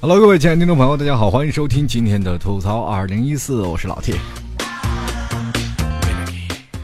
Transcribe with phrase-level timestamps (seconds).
[0.00, 4.14] Hello，各位亲爱的听众朋友，大家好，欢迎收听今天的吐槽二零一四，我是老 T。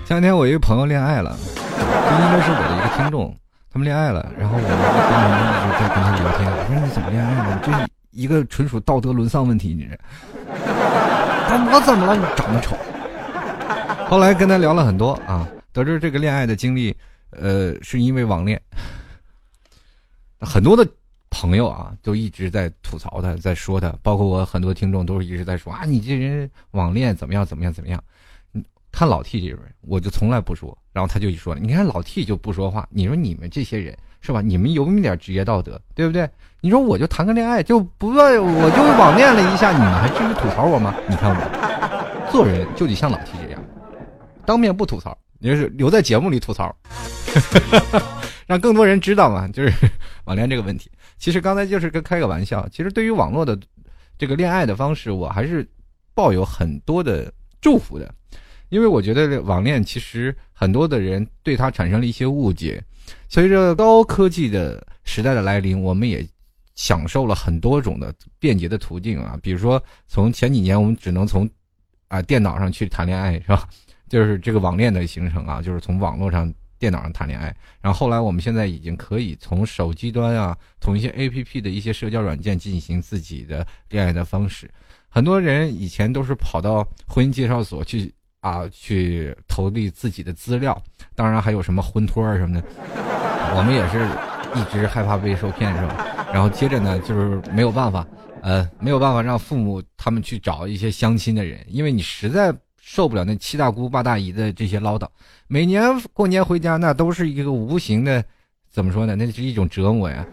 [0.06, 3.36] 前两天我一个朋友恋爱了，这应该是我的一个听众，
[3.78, 7.66] 们恋爱了，然后我就跟人一直在跟他聊天，我说你怎么恋爱的？
[7.66, 9.96] 就是一个纯属道德沦丧问题，你这。
[11.72, 12.16] 我怎么了？
[12.16, 12.76] 你长得丑。
[14.10, 16.94] 后来跟他聊了很多啊，得知这个恋爱的经历，
[17.30, 18.60] 呃，是因为网恋，
[20.40, 20.86] 很多的。
[21.30, 28.02] 朋友啊，都一直在吐槽他，在说他，包括我很多听众都是一直在说啊，你这人网恋怎么样怎么样怎么样？
[28.90, 30.76] 看老 T 这种人，我就从来不说。
[30.98, 32.84] 然后他就一说，你看老 T 就不说话。
[32.90, 34.42] 你说你们这些人是吧？
[34.42, 36.28] 你们有没有点职业道德，对不对？
[36.60, 40.92] 你说我就谈个恋爱就不问，我就网恋了一下，你们还至于吐槽我吗？
[41.08, 43.62] 你看我做人就得像老 T 这样，
[44.44, 46.74] 当面不吐槽，你就是留在节目里吐槽，
[48.48, 49.72] 让更多人知道嘛，就是
[50.26, 50.90] 网恋这个问题。
[51.16, 52.68] 其实刚才就是跟开个玩笑。
[52.72, 53.56] 其实对于网络的
[54.18, 55.64] 这个恋爱的方式，我还是
[56.12, 58.12] 抱有很多的祝福的，
[58.68, 62.82] 因为我觉得网恋其实很多的人对它产生了一些误解。
[63.28, 66.26] 随着高科技的时代的来临，我们也
[66.74, 71.48] 享受了很多种的便捷的途径啊，比如说从前几年我们只能从
[72.08, 73.68] 啊电脑上去谈恋爱，是吧？
[74.08, 76.52] 就是这个网恋的形成啊，就是从网络上。
[76.80, 77.46] 电脑上谈恋爱，
[77.80, 84.70] 然后后来我们现在已经可以从手机端啊，从一些 A P P 的一些社交软件进行自己的恋爱的方式。
[85.08, 90.80] 很多人以前都是跑到婚姻介绍所去啊，去投递自己的资料，
[91.14, 92.66] 当然还有什么婚托啊什么的。
[93.56, 94.06] 我们也是
[94.58, 96.06] 一直害怕被受骗，是吧？
[96.32, 98.06] 然后接着呢，就是没有办法，
[98.42, 102.54] 呃，没有办法让父母他们去找一些相亲的人，因为你实在。
[102.80, 105.06] 受不了那七大姑八大姨的这些唠叨，
[105.46, 105.82] 每年
[106.14, 108.24] 过年回家那都是一个无形的，
[108.70, 109.14] 怎么说呢？
[109.14, 110.24] 那是一种折磨呀。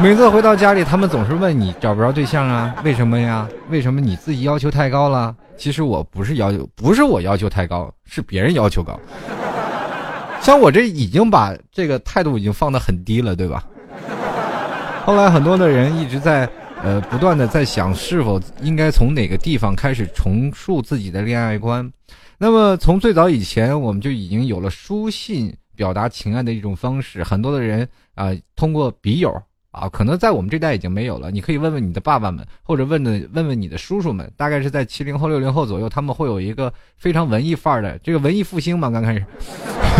[0.00, 2.72] 每次回到家里，他们总是问你找不着对象啊？
[2.84, 3.48] 为什么呀？
[3.70, 5.34] 为什么你自己要求太高了？
[5.60, 8.98] 其实我不是要求，不是我要求太高，是别人要求高。
[10.40, 13.62] 像我这已经把这个态度已经放得很低了，对吧？
[15.04, 16.48] 后来很多的人一直在。
[16.82, 21.86] 呃，不断的在想是否应该从哪个地方开始重塑自己的恋爱观。
[22.38, 27.22] 那么从最早以前，我们就已经有了书信表达情爱的一种方式。
[27.22, 29.30] 很多的人啊，通过笔友
[29.70, 31.30] 啊，可能在我们这代已经没有了。
[31.30, 39.24] 你可以问问你的爸爸们，或者问的问问你的叔叔们，大概是在七零后、六零后左右，他们会有一个非常文艺范儿的这个文艺复兴嘛，刚开始，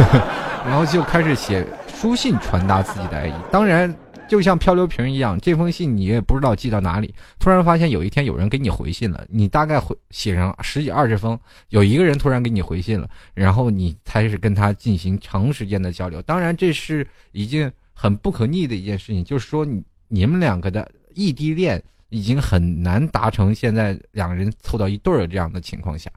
[0.67, 3.35] 然后就开始写书信传达自己的爱意。
[3.51, 3.95] 当然。
[4.29, 7.13] 就像漂流瓶一样，这封信你也不知道寄到哪里。
[7.41, 11.37] 突然发现有一天有人给你回信了，你大概回写上十几二十封，
[11.71, 16.23] 有一个人突然给你回信了，然后你开始跟他进行长时间的交流。
[16.23, 17.73] 当然，这是一件
[18.03, 26.11] 很不可逆的一件事情，就是说你你们两个的异地恋已经很难达成现在两个人凑到一对儿这样的情况下。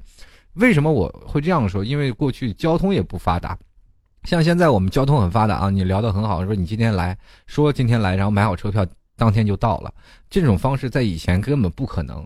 [0.53, 1.83] 为什么我会这样说？
[1.83, 3.57] 因为过去交通也不发达。
[4.23, 7.17] 像现在我们交通很发达啊，你聊得很好，说你今天来
[7.47, 9.93] 说今天来，然后买好车票，当天就到了。
[10.29, 12.25] 这种方式在以前根本不可能，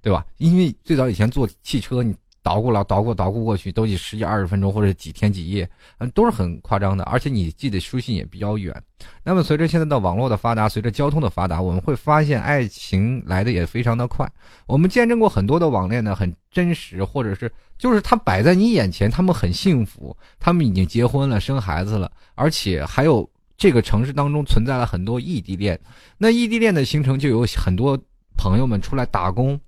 [0.00, 0.24] 对吧？
[0.38, 2.16] 因为最早以前坐汽车，你。
[2.44, 5.66] 捣鼓了，捣鼓捣鼓过去都得十几二十分钟，或者几天几夜，
[5.96, 7.02] 嗯，都是很夸张的。
[7.04, 8.82] 而且你寄的书信也比较远。
[9.22, 14.30] 那么随着现在的网络的发达，随着交通的发达，我们会发现爱情来的也非常的快。
[14.66, 25.80] 我们见证过很多的网恋呢，很真实，或者是就是他摆在你眼前，他们很幸福，他们已经结婚了，生孩子了，而且还有这个城市当中存在了很多异地恋。
[26.18, 27.98] 那异地恋的形成，就有很多
[28.36, 29.58] 朋友们出来打工。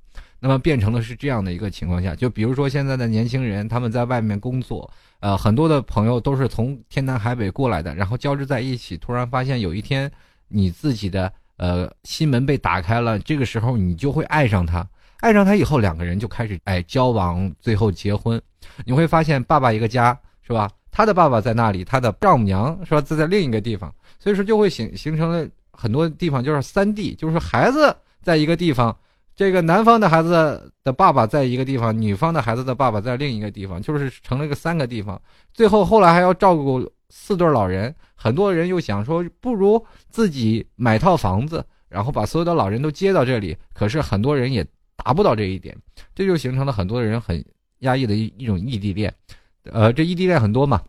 [0.47, 10.09] 那么变成了是这样的一个情况下，就比如说现在的年轻人，他们在外面工作，呃，很多的朋友都是从天南海北过来的，然后交织在一起，突然发现有一天，
[10.47, 14.89] 你自己的呃心门被打开了，这个时候你就会爱上他，
[15.19, 18.41] 爱上他以后，两个人就开始哎交往，最后结婚。
[18.85, 20.17] 你会发现，爸爸一个家
[20.47, 20.71] 是吧？
[20.93, 23.01] 他的爸爸在那里，他的丈母娘是吧？
[23.01, 27.93] 在在另一个地方，所以说就会形形成了很多地方就是三地，就是孩子
[28.23, 28.97] 在一个地方。
[29.37, 35.21] 这个男方的孩子的爸爸在一个地方，女方的孩子的爸爸在另一个地方，就是成了个三个地方。
[35.53, 43.55] 最后后来还要照顾四对老人，很多人又想说，不如自己买套房子，然后把所有的老人都接到这里。
[43.75, 44.67] 可是很多人也
[44.97, 45.77] 达不到这一点，
[46.15, 47.45] 这就形成了很多人很
[47.81, 49.15] 压抑的一一种异地恋。
[49.65, 50.81] 呃，这异地恋很多嘛。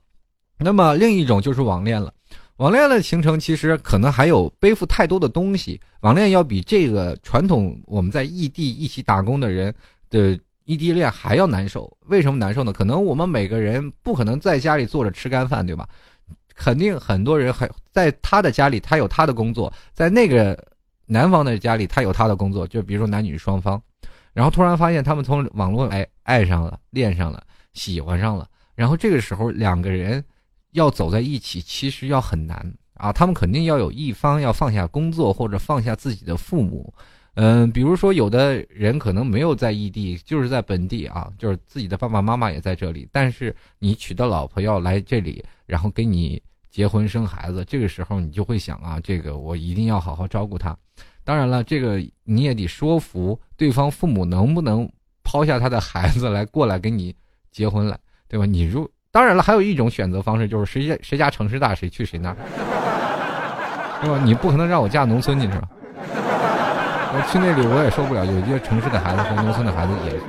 [0.58, 2.14] 那么另一种就是网恋了。
[2.58, 9.74] 网恋的形成其实可能还有背负太多的东西，网恋要比这个传统我们在异地一起打工的人
[10.10, 11.96] 的异地恋还要难受。
[12.08, 12.74] 为什么难受呢？
[12.74, 15.88] 可能我们每个人不可能在家里坐着吃干饭，对吧？
[16.56, 20.58] 肯定很多人还在他的家里，他有他的工作，在那个
[21.06, 22.66] 男方的家里，他有他的工作。
[22.66, 23.80] 就比如说男女双方，
[24.34, 27.44] 然后突然发现他们从网络哎爱上了，恋上了，
[27.74, 30.26] 喜欢上了，然后这个时候两个人。
[30.78, 32.56] 要走在一起，其实要很难
[32.94, 33.12] 啊！
[33.12, 36.94] 他们肯定要有一方要放下工作，或者放下自己的父母。
[37.34, 43.08] 嗯，比如说有的人可能没有在异地，就是在本地啊，就是自己的爸爸妈妈也在这里。
[43.12, 50.78] 但是你娶的老婆要来这里，然后给你结婚生孩子，这个时候你就会想啊，这个我一定要好好照顾她。
[51.24, 54.88] 当然了，这个你也得说服对方父母，能不能
[55.24, 57.14] 抛下他的孩子来过来跟你
[57.52, 58.46] 结婚来，对吧？
[58.46, 62.38] 你如当然了，还有一种选择方式，就是谁家谁家城市大，谁去谁那儿，
[64.04, 64.22] 是吧？
[64.24, 65.70] 你不可能让我嫁农村去，是吧？
[67.10, 68.26] 我去那里我也受不了。
[68.26, 70.20] 有些城市的孩子和农村的孩子也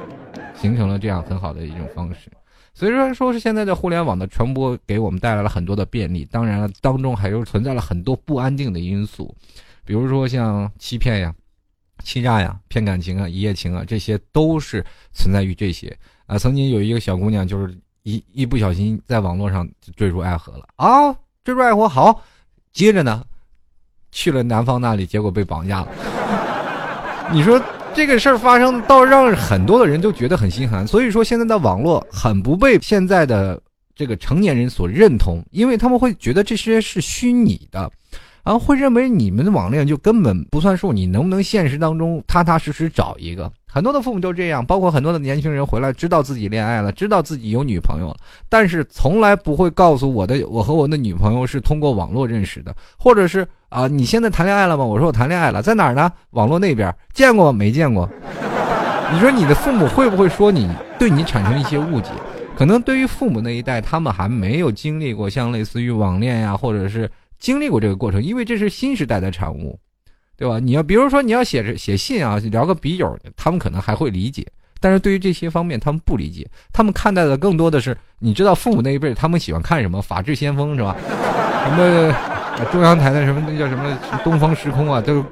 [0.58, 2.30] 形成了这样很好的一种方式。
[2.72, 9.34] 所以说，说是现在的互联网的传播给我们带来了很多的便利，当然了，当中还有存在了很多不安定的因素，
[9.84, 11.34] 比如说像欺骗呀、
[12.04, 14.82] 欺诈呀、骗感情啊、一夜情啊，这些都是
[15.12, 15.94] 存在于这些
[16.26, 16.38] 啊。
[16.38, 17.76] 曾经有一个小姑娘就是。
[18.08, 21.14] 一一不小心在网络上坠入爱河了啊！
[21.44, 22.22] 坠入爱河好，
[22.72, 23.22] 接着呢，
[24.10, 25.88] 去了男方那里，结果被绑架了。
[27.30, 27.62] 你说
[27.92, 30.86] 这个事儿发生，倒让很多的人都觉得很心寒。
[30.86, 33.60] 所以说，现在的网络很不被现在的
[33.94, 37.90] 这个成年人所认同，因为他们会觉得这些是虚拟的。
[38.42, 43.52] 然后会认为你们的网恋就根本不算数，你能不能现实当中踏踏实实找一个？
[43.70, 48.16] 很多的父母都这样，包括很多的年轻人回来知道自己恋爱了，知道自己有女朋友了，
[48.48, 54.84] 但是从来不会告诉我的，我和我的女朋友是通过网络认识的，或者是啊，你现在谈恋爱了吗？
[54.84, 56.10] 我说我谈恋爱了，在哪儿呢？
[56.30, 58.08] 网络那边见过没见过？
[59.12, 60.68] 你说你的父母会不会说你
[60.98, 62.10] 对你产生一些误解？
[62.56, 67.10] 可能对于父母那一代，他们还没有经历过像类似于网恋呀，或者是。
[67.40, 69.78] 经历过这个过程，因为这是新时代的产物，
[70.38, 70.60] 对吧？
[70.60, 74.46] 你要比如说你要写着写信啊，聊个笔友，他们可能还会理解，
[74.78, 80.00] 但是对于这些方面他们不理解，他们看待的更多的是，你知道父母那一辈他们喜欢看什么？
[80.00, 80.96] 法制先锋是吧？
[81.64, 82.14] 什么
[82.70, 85.00] 中央台的什么那叫什么东方时空啊？
[85.00, 85.24] 都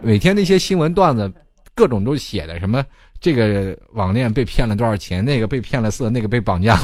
[0.00, 1.30] 每天那些新闻段子，
[1.74, 2.84] 各种都写的什么
[3.20, 6.78] 这个网恋被骗了多少钱，那个被骗了色，那个被绑架。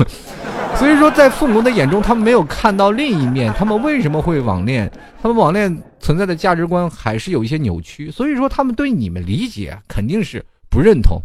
[0.77, 3.53] 所以说，在父母的眼中，他们没有看到另一面。
[3.55, 4.91] 他们为什么会网恋？
[5.23, 8.11] 他们网恋存在的价值观还是有一些扭曲。
[8.11, 11.21] 所以说，他们对你们理解肯定是不认同，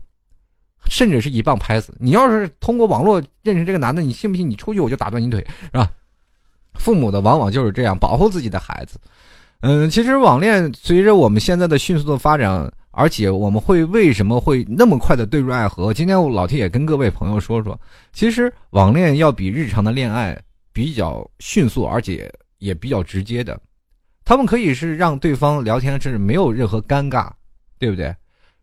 [0.89, 1.93] 甚至是一棒拍死。
[1.99, 4.49] 你要是通过网络认识这个男的，你信不信？
[4.49, 5.89] 你出去我就打断你腿，是吧？
[6.75, 8.99] 父母的往往就是这样保护自己的孩子。
[9.61, 12.71] 嗯，其实网恋随着我们现在的迅速的发展。
[12.91, 15.93] 而且我们会为什么会那么快的坠入爱河？
[15.93, 17.79] 今天我老铁也跟各位朋友说说，
[18.11, 20.37] 其实网恋要比日常的恋爱
[20.73, 23.59] 比较迅速，而且也比较直接的。
[24.25, 27.29] 他们可以是让对方聊天是没有任何尴尬，
[27.77, 28.13] 对不对？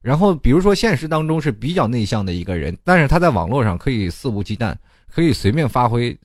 [0.02, 4.74] 然后比如说现实当中是比较内向的一个人，但是他在网络上可以肆无忌惮，
[5.08, 6.16] 可以随便发挥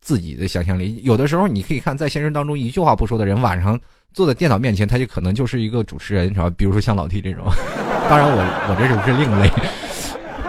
[0.00, 1.00] 自己的想象力。
[1.04, 3.80] 有的时候你可以看，在现实当中一句话不说的人，晚上。
[4.16, 6.50] 坐在电脑面前，他就可能就是一个主持人，是吧？
[6.56, 7.44] 比如说像老 T 这种，
[8.08, 9.46] 当然我我这种是另类，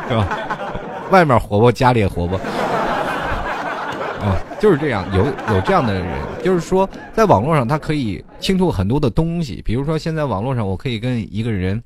[0.07, 0.25] 对吧？
[1.11, 2.37] 外面活泼，家里也活泼，
[4.21, 5.05] 啊，就是这样。
[5.13, 6.07] 有有这样的人，
[6.41, 9.61] 就是说，在网络上他可以倾吐很多的东西。
[9.65, 11.83] 比如说，现在网络上我可以跟一个人，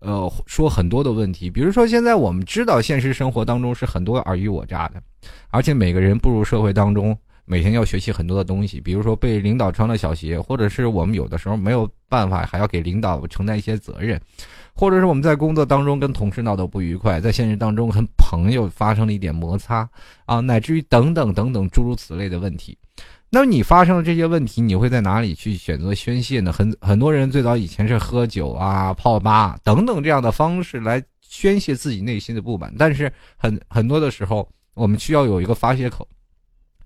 [0.00, 1.48] 呃，说很多的问题。
[1.48, 5.00] 比如说，现在我们知道现实生活当中是很多尔虞我诈的，
[5.48, 7.16] 而且每个人步入社会当中。
[7.44, 14.20] 每天要学习很多的东西，比如说被领导穿了小鞋，或者是我们有的时候没有办法，还要给领导承担一些责任，
[14.74, 19.88] 或者是我们在工作当中跟同事闹得不愉快，在现实当中跟朋友发生了一点摩擦
[20.24, 22.78] 啊，乃至于等等等等诸如此类的问题。
[23.28, 26.52] 那么你发生了这些问题，你会在哪里去选择宣泄呢？
[26.52, 36.06] 很很多人最早以前是喝酒啊、泡吧等等这样的方式来宣泄自己内心的不满，但是很很多的时候，我们需要有一个发泄口。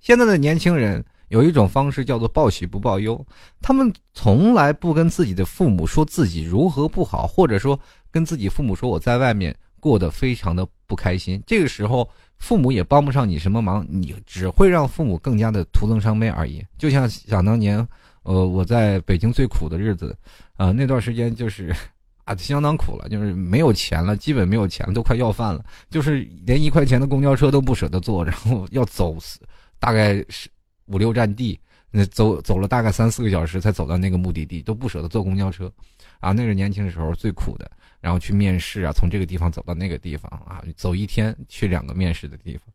[0.00, 3.24] 现在的年轻人有一种方式叫做报喜不报忧，
[3.60, 7.78] 他们从来不跟自己的父母说自己如何不好，或者说
[8.10, 11.42] 跟自己父母说我在外面过得非常的不开心。
[11.46, 16.64] 这个时候，父母也帮不上你什么忙，你只会让父母更加的徒增伤悲而已。
[16.78, 17.86] 就像想当年，
[18.22, 20.16] 呃，我在北京最苦的日子，
[20.56, 21.74] 啊，那段时间就是
[22.24, 29.40] 啊，相当苦了，就是没有钱了，基本没有钱了，都快要饭了，就是连一块钱的公交车都不舍得坐，然后要走死。
[29.78, 30.48] 大概是
[30.86, 31.58] 五六站地，
[31.90, 35.72] 那走走了大概三四个小时才走到那个目的地，都不舍得坐公交车，
[36.20, 37.70] 啊，那是年轻的时候最苦的。
[37.98, 42.66] 然后去面试啊，从这个地方走到那个地方啊，走一天去两个面试的地方，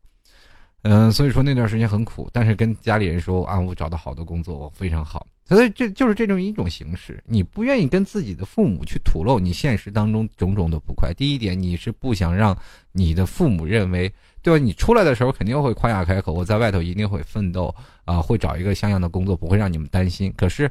[0.82, 2.28] 嗯，所以说那段时间很苦。
[2.32, 5.26] 但是跟家里人说啊，我找到好的工作，我非常好。
[5.44, 11.12] 所以这就是这种一种形式，你不愿意跟自己的父母去吐露你现实当中种种的不快。
[11.14, 12.56] 第一点，你是不想让
[12.92, 14.64] 你的父母认为，对吧？
[14.64, 20.32] 你出来的时候肯定会夸下海口，我在外头一定会奋斗啊，会找一个像样的工作，不会让你们担心。
[20.36, 20.70] 可是，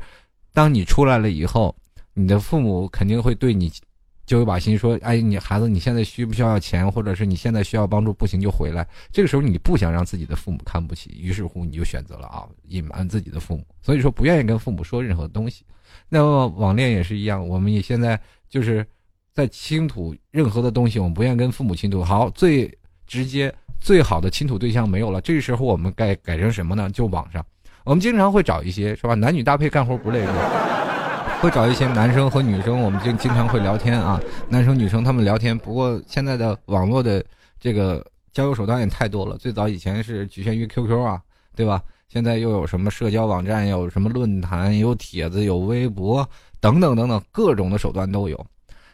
[0.54, 1.76] 当你出来了以后，
[2.14, 3.72] 你的父母肯定会对你。
[4.32, 8.88] 就会把心说，哎，你孩子，你现在需不需要钱，或者是你现在需要帮助，不行就回来。
[9.12, 15.66] 这个时候你不想让自己的父母看不起，于是乎你就选择了啊，隐瞒自己的父母，所以说不愿意跟父母说任何东西。
[16.08, 18.88] 那么网恋也是一样，我们也现在就是
[19.34, 22.02] 在倾吐任何的东西，我们不愿意跟父母倾吐。
[22.02, 22.74] 好，最
[23.06, 26.90] 直接最好的倾吐对象没有了，这个时候我们该改成什么呢？
[26.92, 27.46] 就网上，
[27.84, 30.78] 我们经常会找一些是吧，男女搭配干活不累是吧。
[31.42, 35.58] 会找一些男生和女生，我们就经常会聊天啊，男生女生他们聊天。
[35.58, 37.26] 不过现在的网络的
[37.60, 41.20] 这个交友手段也太多了，最早以前是局限于 QQ 啊，
[41.56, 41.82] 对吧？
[42.10, 46.28] 现在又有什么社交网站，有什么论坛，有帖子，有微博
[46.60, 48.46] 等等等等，各种的手段都有。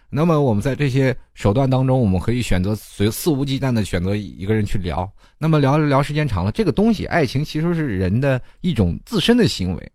[0.10, 5.10] 那么我们在这些手段当中，我们可以选择随肆无忌惮的选择一个人去聊。
[5.38, 9.92] 那么聊着聊时间长了，这个东西，爱情其实是人的一种自身的行为。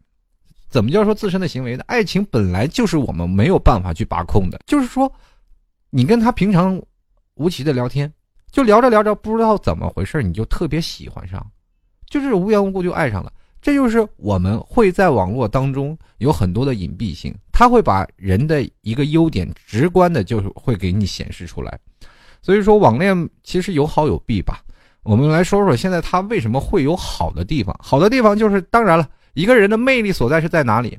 [0.73, 1.85] 怎么叫说自身的行为呢？
[1.87, 4.59] 爱情本来就是我们没有办法去把控的。
[4.67, 5.13] 就是说，
[5.91, 6.81] 你跟他平常
[7.35, 8.11] 无奇的聊天，
[8.51, 11.47] 就聊着聊着，不知道怎么回事，你就特别喜欢上，
[12.09, 13.31] 就是无缘无故就爱上了。
[13.61, 21.79] 这就是我们会在网络当中有很多的隐蔽性，他会把人的一个优点直观的，就是会给你显示出来。
[22.41, 24.63] 所以说，网恋其实有好有弊吧。
[25.03, 27.79] 我们来说说现在它为什么会有好的地方？
[27.79, 29.07] 好的地方就是，当然了。
[29.35, 30.99] 一个人的魅力所在是在哪里？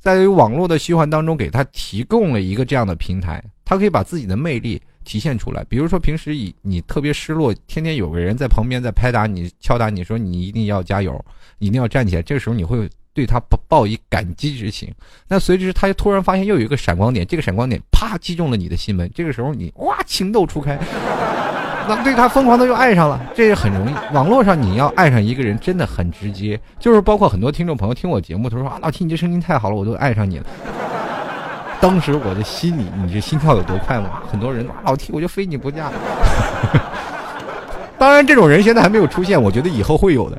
[0.00, 5.64] 在于网络的虚幻当中，给他提供了一个这样的平台，他可以把自己的魅力体现出来。
[5.64, 11.24] 比如说，平时以你特别失落，天天有个人在旁边在拍打你、敲打你，说你一定要加油，
[11.58, 12.22] 一定要站起来。
[12.22, 14.92] 这个时候，你会对他抱抱以感激之情。
[15.26, 19.10] 那随之，他突然发现又有一个闪光点，这个闪光点啪击中了你的心门。
[19.14, 20.78] 这个时候，你哇，情窦初开。
[21.86, 23.94] 那对他疯狂的又爱上了，这也很容易。
[24.14, 30.44] 网络上你要爱上一个人真的很直接，就是包括很多听众朋友听我节目，他说啊，老 T 你这声音太好了，我都爱上你了。
[31.80, 34.22] 当时我的心里，你这心跳有多快吗？
[34.30, 35.90] 很多人老 T 我就非你不嫁。
[37.98, 40.38] 当然，这种人现在还没有出现，我觉得以后会有的。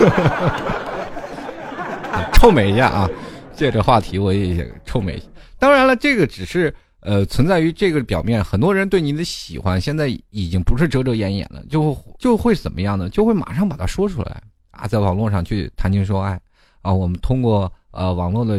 [2.32, 3.08] 臭美一下啊！
[3.54, 5.22] 借这话题，我也臭美。
[5.58, 6.74] 当然了，这个只是。
[7.04, 13.10] 呃，存在于这个表面，很多人对你的喜欢，现在已经不是遮遮掩掩了，就就会怎么样呢？
[13.10, 16.40] 就会马上把它说出来啊，在网络上去谈情说爱
[16.80, 16.90] 啊。
[16.90, 18.58] 我们通过呃网络的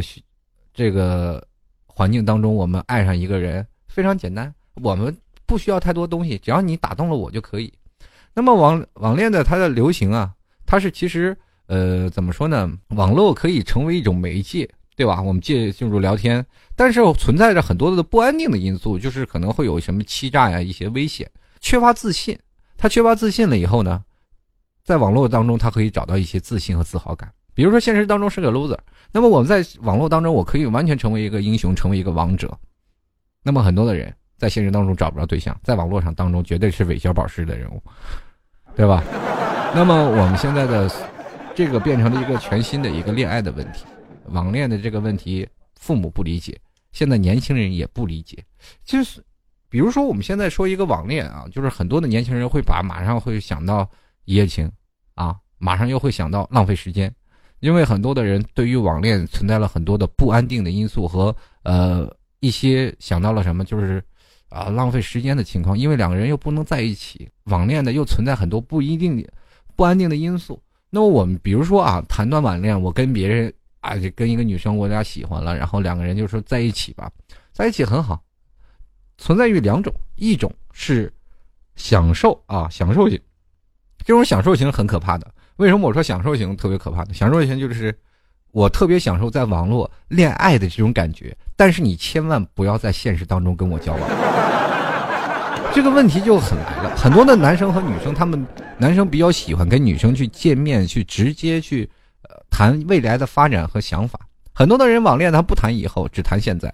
[0.72, 1.44] 这个
[1.86, 5.12] 环境当中，我们爱上一个人非常简单，我们
[5.44, 7.72] 不需要太多东西，只要你打动了我就可以。
[8.32, 10.32] 那么网网恋的它的流行啊，
[10.64, 11.36] 它是其实
[11.66, 12.70] 呃怎么说呢？
[12.90, 14.70] 网络可以成为一种媒介。
[14.96, 15.20] 对吧？
[15.20, 22.38] 我们借进入聊天，但是存在着很多的不安定的因素，就是可能会有什么欺诈呀，一些危险，缺乏自信。
[22.78, 24.02] 他缺乏自信了以后呢，
[24.82, 27.30] 在网络当中，他可以找到一些自信和自豪感。
[27.54, 28.78] 比如说，现实当中是个 loser，
[29.12, 32.54] 那么我们在网络当中，我可以完全成为一个英雄，成为一个王者。
[33.42, 37.82] 那么很多的人在现实当中找不着对象，在网络上当中绝对是韦小宝式的人物，
[38.74, 39.02] 对吧？
[39.74, 40.90] 那么我们现在的
[41.54, 43.84] 这个变成了一个全新的一个恋爱的问题。
[44.30, 46.58] 网恋的这个问题，父母不理解，
[46.92, 48.42] 现在年轻人也不理解。
[48.84, 49.22] 就是，
[49.68, 53.88] 比如说我们现在说一个网恋啊，就是很多的年轻人会把马上会想到
[54.24, 54.70] 一夜情，
[55.14, 57.14] 啊，马上又会想到浪费时间，
[57.60, 64.02] 因为很多的人对于网恋存在了很多的不安定的因素和呃一些想到了什么，就是
[64.48, 69.26] 啊浪费时间的情况，因为两个人又不能在一起，网恋的又存在很多不一定
[69.74, 70.62] 不安定的因素。
[70.88, 73.52] 那么我们比如说啊，谈段网恋，我跟别人。
[73.86, 77.10] 啊，就跟一个女生，我俩喜欢了，然后两个人就说在一起吧，
[77.52, 78.20] 在一起很好。
[79.18, 81.10] 存在于两种，一种是
[81.76, 83.18] 享受啊，享受型，
[84.04, 85.26] 这种享受型很可怕的。
[85.56, 87.14] 为什么我说享受型特别可怕呢？
[87.14, 87.96] 享受型就是
[88.50, 94.02] 我特别享受在网络恋爱的这种感觉，但是你千万不要在现实当中跟我交往。
[95.72, 101.88] 这个问题就很来了，很多的男生和女生，他们男生比较喜欢跟女生去见面，去直接去。
[102.56, 104.18] 谈未来的发展和想法，
[104.54, 106.72] 很多的人网恋他不谈以后，只谈现在，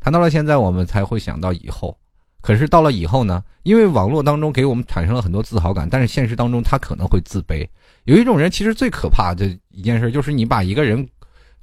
[0.00, 1.96] 谈到了现在，我们才会想到以后。
[2.40, 7.64] 可是到了以后呢，因为网络当中给我们产生了很多自豪感，但是现实当中他可能会自卑。
[8.06, 11.08] 有一种人其实最可怕的一件事就是你把一个人，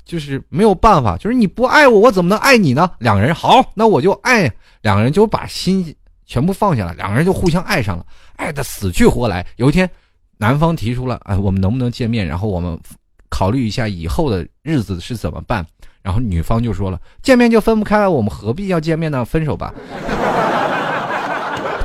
[0.06, 2.90] 就是没有办法，就是你不爱我，我怎么能爱你呢？
[3.00, 4.50] 两个人好，那我就爱，
[4.82, 5.94] 两个人就把心
[6.26, 8.06] 全部放下了，两个人就互相爱上了，
[8.38, 9.46] 爱的死去活来。
[9.58, 9.90] 有一天，
[10.38, 12.26] 男方提出了，哎，我们能不能见面？
[12.26, 12.80] 然后我们
[13.30, 15.66] 考虑一下以后的日子是怎么办。
[16.02, 19.26] 然后女方就说了，见面就分不开了，我们何必要见面呢？
[19.26, 19.74] 分手吧。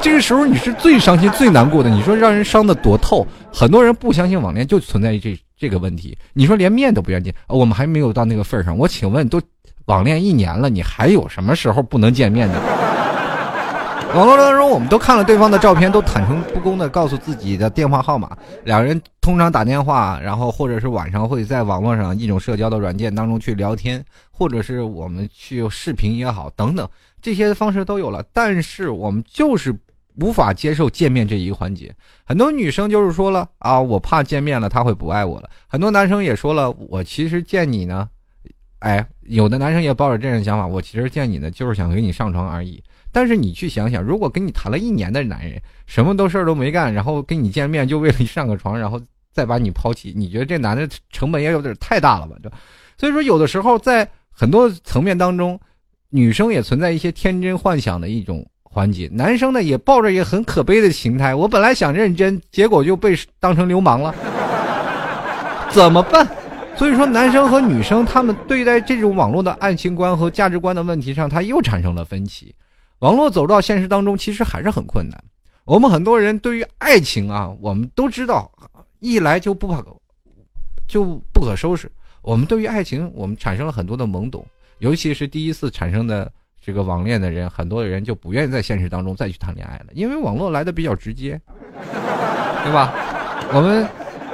[0.01, 1.91] 这个时候你是最伤心、最难过的。
[1.91, 6.17] 你说让人伤的多透，很多人不相信网恋，就存在于这这个问题。
[6.33, 8.77] 你说连面都不愿意见，我们还没有到那个份上。
[8.77, 9.41] 我请问，都
[9.87, 12.55] 网恋一年了，你还有什么时候不能见面的？
[14.15, 18.37] 网络当中，我们都看了对方的照片，都坦诚不公的告诉自己的电话号码。
[18.65, 26.87] 两人通常打电话，然后或者是晚上会在网络上一种社交的软件当中去聊天，或者是我们去视频也好，等等
[27.23, 28.23] 这些方式都有了。
[28.33, 29.75] 但是我们就是。
[30.17, 31.91] 无法接受见面这一个环节，
[32.27, 35.49] 很多女生就是说了啊，我怕见面了他会不爱我了。
[35.67, 38.07] 很多男生也说了，我其实见你呢，
[38.83, 42.83] 哎，有的男生也抱着这样的想法，我其实见你呢就是想跟你上床而已。
[43.11, 49.01] 但是你去想想，如果跟你谈了一年的男人，什么都事儿都没干，然后跟你见面就为了上个床，然后
[49.33, 52.37] 再把你抛弃，你觉得这男的成本也有点太大了吧？
[52.43, 52.59] 对吧？
[52.99, 55.59] 所以说，有的时候在很多层面当中，
[56.11, 58.47] 女生也存在一些天真幻想的一种。
[58.75, 61.35] 环节，男生呢也抱着一个很可悲的心态。
[61.35, 64.15] 我本来想认真，结果就被当成流氓了，
[65.71, 66.27] 怎么办？
[66.83, 72.53] 所以说，男生和女生他们对待这种网络的爱情观和价值观的问题上，他又产生了分歧。
[72.99, 75.17] 网络走到现实当中，其实还是很困难。
[75.65, 78.51] 我们很多人对于爱情啊，我们都知道，
[78.99, 79.81] 一来就不可
[80.89, 81.89] 就不可收拾。
[82.21, 84.45] 我们对于爱情，我们产生了很多的懵懂，
[84.81, 86.29] 尤其是第一次产生的。
[86.61, 91.41] 这个网恋的人，很多的人就不愿意在现实当中再去谈恋爱了，因为网络来的比较直接，
[92.65, 92.93] 对吧？
[93.53, 93.87] 我们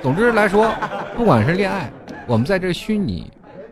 [0.02, 0.71] 总之来说，
[1.14, 1.90] 不管是恋爱，
[2.28, 3.28] 我们在这虚拟，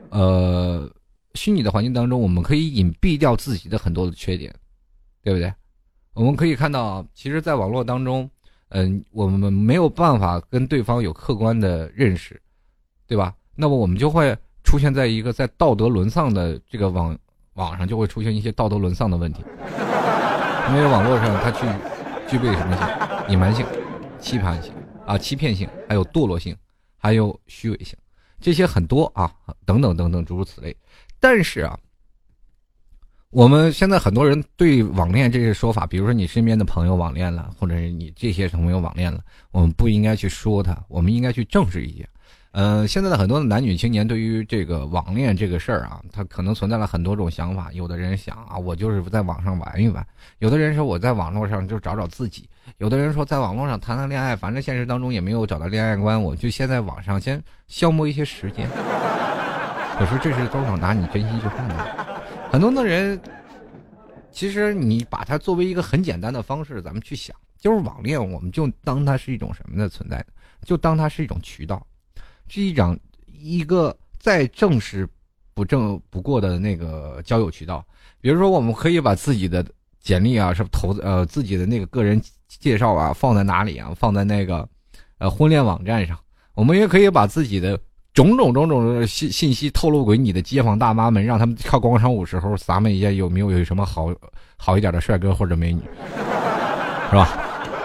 [0.08, 0.90] 呃，
[1.34, 4.52] 虚拟的环境当中，我们可以隐蔽掉自己的很多的缺点，
[5.22, 5.52] 对不对？
[6.14, 8.28] 我们可以看到，其实，在网络当中，
[8.70, 12.40] 嗯，我们没有办法跟对方有客观的认识，
[13.06, 13.34] 对吧？
[13.54, 17.16] 那么我们就会出现在一个在道德沦丧的这个网。
[17.56, 19.42] 网上就会出现一些道德沦丧的问题，
[20.68, 21.66] 因为网络上它具
[22.28, 22.86] 具备什么性？
[23.30, 23.64] 隐瞒性、
[24.20, 24.74] 欺骗性
[25.06, 26.54] 啊、欺骗性，还有堕落性，
[26.98, 27.96] 还有虚伪性，
[28.40, 29.32] 这些很多啊，
[29.64, 30.76] 等等等等诸如此类。
[31.18, 31.78] 但是啊，
[33.30, 39.20] 我们现在很多人对网恋这些说法，比如说你身边的朋友网恋了，或者是你这些朋友网恋了，
[39.50, 42.06] 我们不应该去说他，我们应该去正视一下。
[42.58, 47.70] 嗯，现在的很多的男女青年对于这个网恋这个事儿啊，他可能存在了很多种想法。
[47.74, 50.02] 有的人想啊，我就是在网上玩一玩；
[50.38, 52.44] 有的人说我在网络上就找找自己；
[52.78, 57.38] 有的人说在网络上谈谈恋爱，反正现实当中也没有找到恋爱观，我就先在网上先
[57.68, 58.66] 消磨一些时间。
[59.98, 62.06] 可是这是多少拿你真心去换的？
[62.50, 63.20] 很多的人，
[64.32, 70.24] 其实你把它作为一个很简单的方式，咱们去想，就是网恋，我们就当它是一种什么的存在
[70.62, 71.86] 就当它是一种渠道。
[72.48, 75.08] 是一张一个再正式
[75.54, 77.84] 不正不过的那个交友渠道，
[78.20, 79.64] 比如说，我们可以把自己的
[80.00, 83.90] 简历啊，是投呃自己的那个个人介绍啊，放在哪里啊？
[83.96, 84.68] 放在那个
[85.18, 86.18] 呃婚恋网站上。
[86.54, 87.78] 我们也可以把自己的
[88.12, 94.14] 种种种种信信息透露给你的街坊大妈们，让他们跳广场舞时候，咱们一下有没有有什么好
[94.56, 95.80] 好一点的帅哥或者美女，
[97.10, 97.38] 是吧？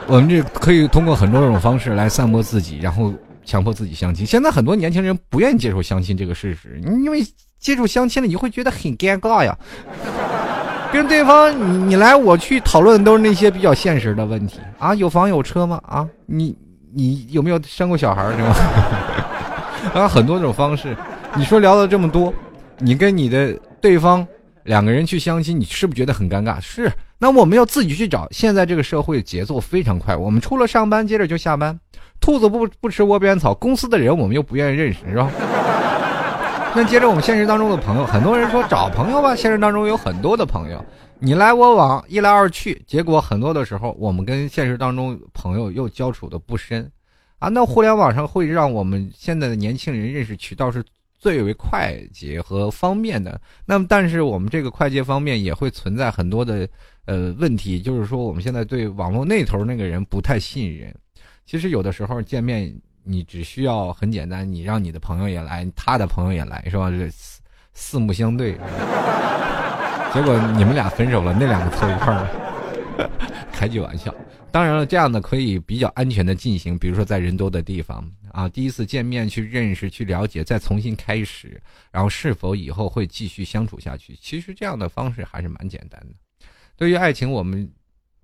[0.08, 3.14] 我们这可以通过很多种方式来散播自己，然后。
[3.44, 7.24] 强迫自己相亲，现在很多年轻人不愿意接受相亲这个事实，因为
[7.60, 9.58] 接触相亲了，你会觉得很尴尬呀。
[10.92, 15.82] 跟对方你你来我去讨论的都是那些比较现实的问题啊，有房有车吗？
[15.88, 16.54] 啊，你
[16.94, 18.54] 你有没有生过小孩是吧？
[19.96, 20.96] 啊，很多种方式，
[21.36, 22.34] 你说聊了这么多，
[22.78, 24.28] 你跟你的对方
[24.64, 26.60] 两个人去相亲，你是不是觉得很尴尬？
[26.60, 28.28] 是，那我们要自己去找。
[28.32, 31.80] 现在这个社会节奏非常快，我们除了上班，接着就下班。
[32.22, 35.30] 兔子不不吃窝边草，公司的人我们又不愿意认识，是吧？
[36.74, 40.82] 那接着我们现实当中的朋友，很多人说找朋友吧，现实当中有很多的朋友，
[41.20, 46.90] 你来我往，一来二去，结果很多的时候，我们跟现实当中朋友又交处的不深，
[47.40, 50.82] 啊，那互联网上会让我们现在的年轻人认识渠道是
[51.20, 56.66] 最为快捷和方便的，那么但是我们这个快捷方面也会存在很多的
[57.06, 60.96] 呃问题，就是说我们现在对网络那头那个人不太信任。
[61.46, 62.74] 其实有的时候见面，
[63.04, 66.90] 你只需要很简单，你让你的朋友也来，他的朋友也来，是吧？
[66.90, 67.42] 这四
[67.74, 68.54] 四目相对，
[70.14, 72.30] 结果你们俩分手了，那两个凑一块儿了。
[73.52, 74.14] 开句玩笑。
[74.52, 84.14] 当然了，这样的可以比较安全的进行，比如说在人多的地方啊，第一次见面去认识、去了解，再重新开始，然后是否以后会继续相处下去？
[84.22, 86.46] 其实这样的方式还是蛮简单的。
[86.76, 87.70] 对于爱情，我们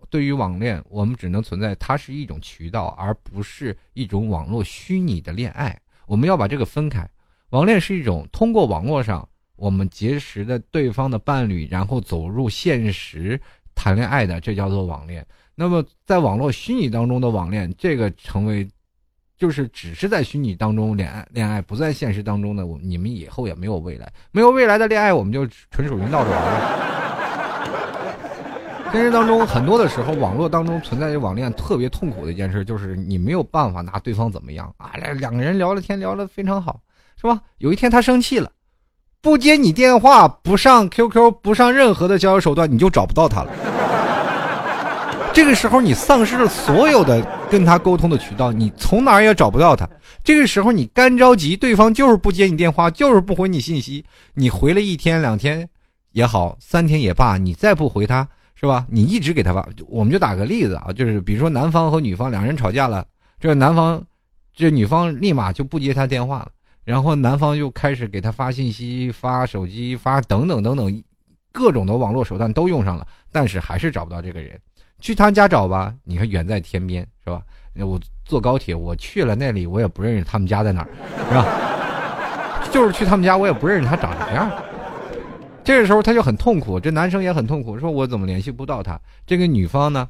[0.10, 5.78] 对于网恋，我们只能存在它是一种渠道，而不是一种网络虚拟的恋爱。
[6.06, 7.08] 我们要把这个分开。
[7.50, 13.40] 网恋是一种通过网络上我们结识的对方的伴侣，然后走入现实
[13.76, 15.26] 谈恋爱的，这叫做网恋。
[15.56, 18.68] 那么，在网络虚拟当中的网恋，这个成为，
[19.38, 26.97] 就是只是在虚拟当中恋爱，恋爱不在现实当中的，我你们以后也没有未来，没有未来的恋爱，我们就纯属云道着玩了。
[28.92, 34.92] 现实当中，很多的时候，网络当中存在着网恋特别痛苦的一件事，就是你没有办法拿对方怎么样啊？
[35.20, 36.80] 两个人聊了天，聊得非常好，
[37.20, 37.40] 是吧？
[37.60, 38.50] 有一天他生气了，
[39.22, 43.52] 不接你电话，不上 QQ，不上任何的交友手段，你就找不到他了。
[45.34, 47.22] 这个时候，你丧失了所有的
[47.52, 49.88] 跟他沟通的渠道，你从哪儿也找不到他。
[50.24, 54.04] 这个时候，你干着急，对方就是不接你电话，就是不回你信息。
[54.34, 55.70] 你回了一天两天
[56.14, 58.28] 也好，三天也罢，你再不回他，
[58.60, 58.88] 是吧？
[58.90, 59.68] 你一直给他发。
[59.88, 63.06] 我们就打个例子啊，就是比如说男方和女方两人吵架了，
[63.40, 64.04] 这男方，
[64.56, 66.52] 这女方立马就不接他电话了，
[66.84, 71.04] 然后男方就开始给他发信息、发手机、发等等等等，
[71.52, 74.60] 各种的网络手段都用上了，但是还是找不到这个人。
[75.00, 77.44] 去他家找吧，你看远在天边，是吧？
[77.76, 80.90] 我坐高铁，我去了那里，我也不认识他们家在哪儿，
[81.30, 81.46] 是吧？
[82.74, 84.52] 就是去他们家，我也不认识他长什么样。
[85.68, 88.98] 这个时候他就很痛苦，这男生也很痛苦，说我怎么联系不到他？
[89.26, 90.08] 这个女方呢，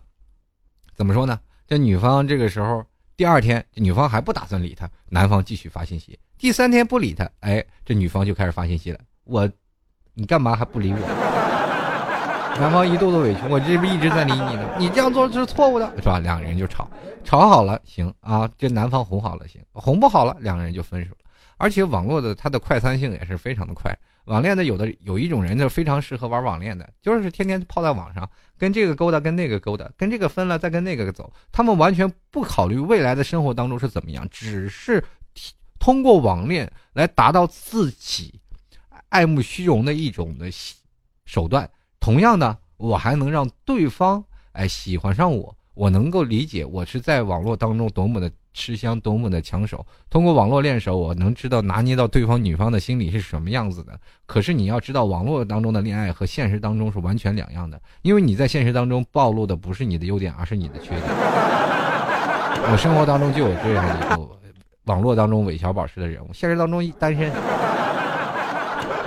[0.93, 1.39] 怎么说呢？
[1.67, 6.15] 这女方这个时候，第二天女方还不打算理他，男方继续发信息。
[6.37, 9.49] 第三天不理他，哎，这女方就开始发信息了，我，
[10.13, 10.99] 你干嘛还不理我？
[12.61, 16.19] 男方一肚子委屈，我这不一直在理你呢，你这样做是错误的，是吧？
[16.19, 16.87] 两个人就吵，
[17.23, 21.17] 吵好了行啊，这男方哄好了行，哄不好了，两个人就分手了。
[21.57, 23.91] 而且网络的它的快餐性也是非常的快，
[24.27, 35.03] 网恋的有的有一种人就非常适合玩网恋的，就是天天泡在网上，跟这个勾搭，跟那个勾搭，跟这个分了再跟那个走，他们完全不考虑未来的生活当中是怎么样，只是
[35.79, 38.41] 通过网恋来达到自己
[39.09, 40.51] 爱慕虚荣的一种的
[41.25, 41.69] 手段。
[41.99, 49.85] 同样的，我还能让对方哎喜欢上我，我能够理解我是在网络当中多么的吃香，多么的抢手。
[50.09, 53.93] 通过网络练手，我能知道拿捏到对方女方的心理是什么样子的。
[54.25, 61.03] 可是你要知道，网络当中的恋爱和现实当中是完全两样的，因为你在现实当中暴露的不是你的优点，而是你的缺点。
[62.69, 64.29] 我生活当中就有这样一个
[64.85, 67.31] 网络当中韦小宝式的人物，现实当中单身。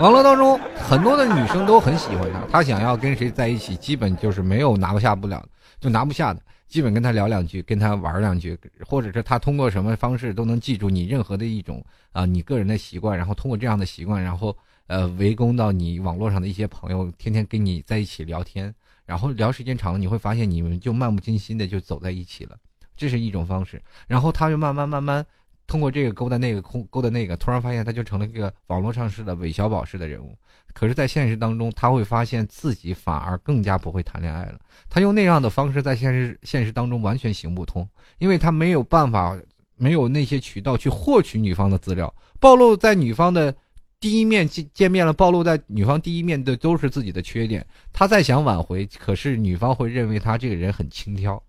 [0.01, 5.45] 网络当中很多的女生都很喜欢他，他想要跟谁在一起，基本就是没有拿不下不了，
[5.79, 8.57] 就拿不下的，基本跟他聊两句，跟他玩两句，
[8.87, 14.57] 或者是他通过什么方式都能记住你任何的一种啊你个人的习惯，然后通过这样的习惯，然后
[14.87, 18.73] 呃围攻到你网络上的一些朋友，天天跟你在一起聊天，
[19.05, 22.57] 然后聊时间长了，你会发现你们就漫不经心的就走在一起了，
[22.97, 25.27] 这是一种方式，然后他就慢慢慢慢。
[25.71, 30.37] 通过这个勾搭那个，勾勾搭那个，突然发现他就成了一个网络上式的韦小宝式的人物。
[30.73, 34.59] 可是，在现实当中，他会发现自己反而更加不会谈恋爱了。
[34.89, 39.39] 他用那样的方式在现实现实当中完全行不通，因为他没有办法，
[39.77, 43.55] 没有那些渠道去获取女方的资料，暴露在女方的
[44.01, 47.65] 第一面见见面了，暴露在女方第一面的都是自己的缺点。
[47.93, 51.41] 他再想挽回，可是女方会认为他这个人很轻佻。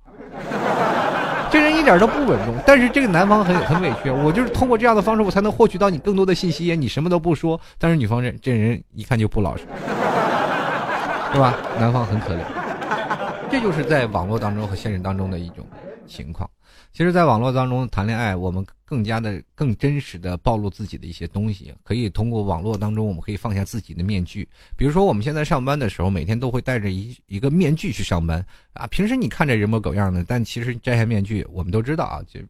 [1.51, 6.73] 这人一点都不稳重，但是这个男方很很委屈，我就是通过这样的方式，我才能获取到你更多的信息。
[6.77, 9.63] 你什么都不说，但是女方这这人一看就不老实，
[11.33, 11.53] 是吧？
[11.77, 12.39] 男方很可怜，
[13.51, 15.65] 这就是在网络当中和现实当中的一种
[16.07, 16.49] 情况。
[16.93, 21.73] 其实，在网络当中谈恋爱，我们更加的、更真实的暴露自己的一些东西。
[21.83, 24.47] 可以通过网络当中，我们可以放下自己的面具。
[24.75, 28.85] 比如说，我们现在上班的时候，每天都会戴着一一个面具去上班啊。
[28.87, 32.41] 平时你看着人模狗样的，但其实摘下面具，我们都知道啊，就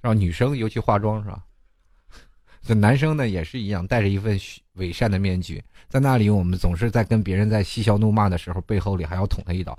[0.00, 1.42] 让女生尤其化妆是吧？
[2.62, 4.38] 这男生呢也是一样，戴着一份
[4.74, 9.76] 伪善的面具，在那里我们总是在跟别人在嬉笑怒骂的时候，背后里还要捅他一刀。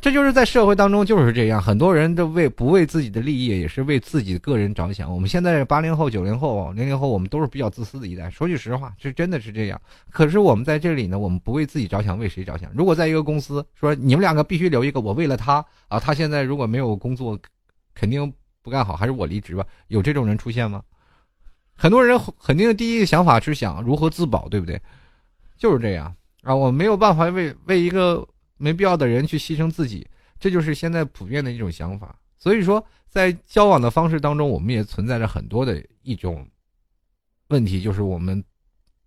[0.00, 5.12] 这就是在社会当中就是这样，很多人都为不为自己的利益，也是为自己个人着想。
[5.12, 8.30] 我们现在八零后、九零后、零零后，我们都是比较自私的一代。
[8.30, 9.80] 说句实话，是真的是这样。
[10.10, 12.70] 可是我们在这里呢，我们不为自己着想，为谁着想？
[12.72, 17.36] 如果在一个公司说你们两个必须留一个，我为了他啊，他现在如果没有工作，
[17.92, 18.32] 肯定
[18.62, 19.66] 不干好，还是我离职吧？
[19.88, 20.80] 有这种人出现吗？
[21.74, 24.80] 很多人肯定第一个想法是想如何自保，对不对？
[25.58, 28.24] 就是这样啊，我没有办法为为一个。
[28.58, 30.06] 没必要的人去牺牲自己，
[30.38, 32.14] 这就是现在普遍的一种想法。
[32.36, 36.46] 所以说，在交往的方式当中，我们也存在着很多的一种
[37.48, 38.44] 问题，就是我们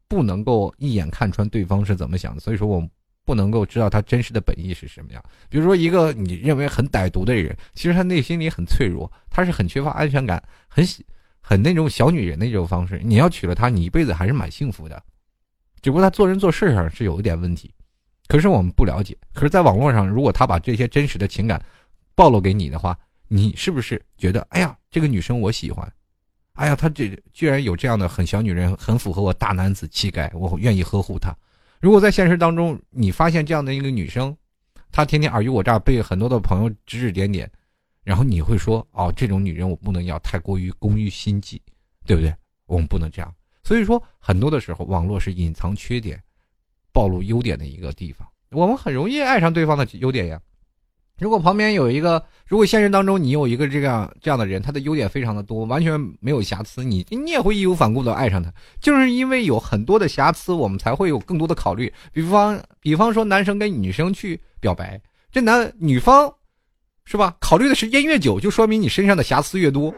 [0.07, 2.41] 不能够一眼看穿对方是怎么想的。
[2.41, 2.89] 所以说，我们
[3.23, 5.23] 不能够知道他真实的本意是什么样。
[5.49, 10.85] 比如说，一个你认为很歹毒的人，其实他内心里很脆弱，他是很缺乏安全感，很
[11.39, 12.99] 很那种小女人的一种方式。
[13.03, 15.01] 你要娶了她，你一辈子还是蛮幸福的。
[15.81, 17.73] 只不过他做人做事上是有一点问题，
[18.31, 19.17] 可是我们不了解。
[19.33, 21.61] 可是，在网络上，如果他把这些真实的情感
[22.15, 25.91] 暴露给你的话，你是不是觉得，哎呀，这个女生我喜欢，
[26.53, 31.35] 哎呀，她这居然有这样的很小女人，很符合我大男子气概，我愿意呵护她。
[31.81, 34.33] 如果在现实当中，你发现这样的一个女生，
[34.93, 37.51] 她天天尔虞我诈，被很多的朋友指指点点，
[38.05, 41.61] 然后你会说，哦，这种女人我不能要，太过于攻于心计，
[42.05, 42.33] 对不对？
[42.65, 43.35] 我们不能这样。
[43.61, 46.17] 所以说，很多的时候，网络是隐藏缺点、
[46.91, 48.27] 暴露优点的一个地方。
[48.51, 50.39] 我们很容易爱上对方的优点呀。
[51.19, 58.51] 如果旁边有一个，如果现实当中你有一个这样这样的人，他的优点非常的多，完全没有瑕疵，你你也会义无反顾的爱上他。
[58.79, 61.93] 就是因为有很多的瑕疵，我们才会有更多的考虑。
[62.11, 64.99] 比方，比方说，男生跟女生去表白，
[65.31, 66.33] 这男女方，
[67.05, 67.35] 是吧？
[67.39, 69.93] 考虑的时间越久，就说明你身上的瑕疵越多。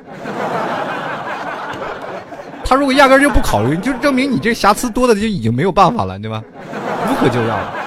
[2.66, 6.44] 他如果压根就不考虑，就证明你这瑕疵多的就已经没有办法了，对吧？
[7.10, 7.80] 无可救药了。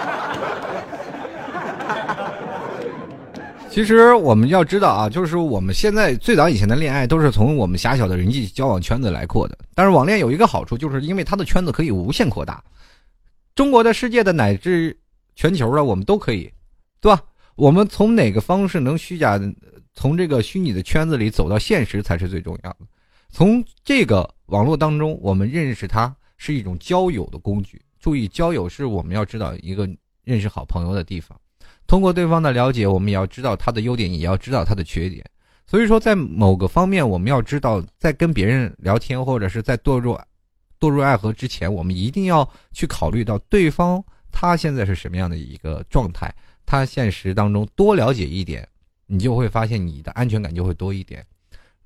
[3.69, 9.59] 其实我们要知道啊，就是我们现在最早以前的恋爱都是从我们狭小的人际交往圈子来扩的。
[9.75, 12.65] 但是网恋有一个好处，就是因为它的圈子可以无限扩大，
[13.55, 14.97] 中国的、世界的乃至
[15.35, 16.51] 全球的，我们都可以，
[17.01, 17.21] 对吧？
[17.55, 19.39] 我们从哪个方式能虚假，
[19.95, 22.77] 从这个虚拟的圈子里走到现实才是最重要的。
[23.37, 24.27] 从这个。
[24.47, 27.83] 网络当中，我们认识他是一种交友的工具。
[28.01, 29.87] 注意，交友是我们要知道一个
[30.23, 31.39] 认识好朋友的地方。
[31.87, 35.23] 通过对方的了解，我们也要知道他的优点，也要知道他的缺点。
[35.67, 40.19] 所以说，在某个方面，我们要知道，在跟别人聊天或者是在堕入
[40.81, 46.35] 堕入爱河之前，我们一定要去考虑到对方他现在是什么样的一个状态。
[46.65, 48.67] 他现实当中多了解一点，
[49.07, 51.23] 你就会发现你的安全感就会多一点。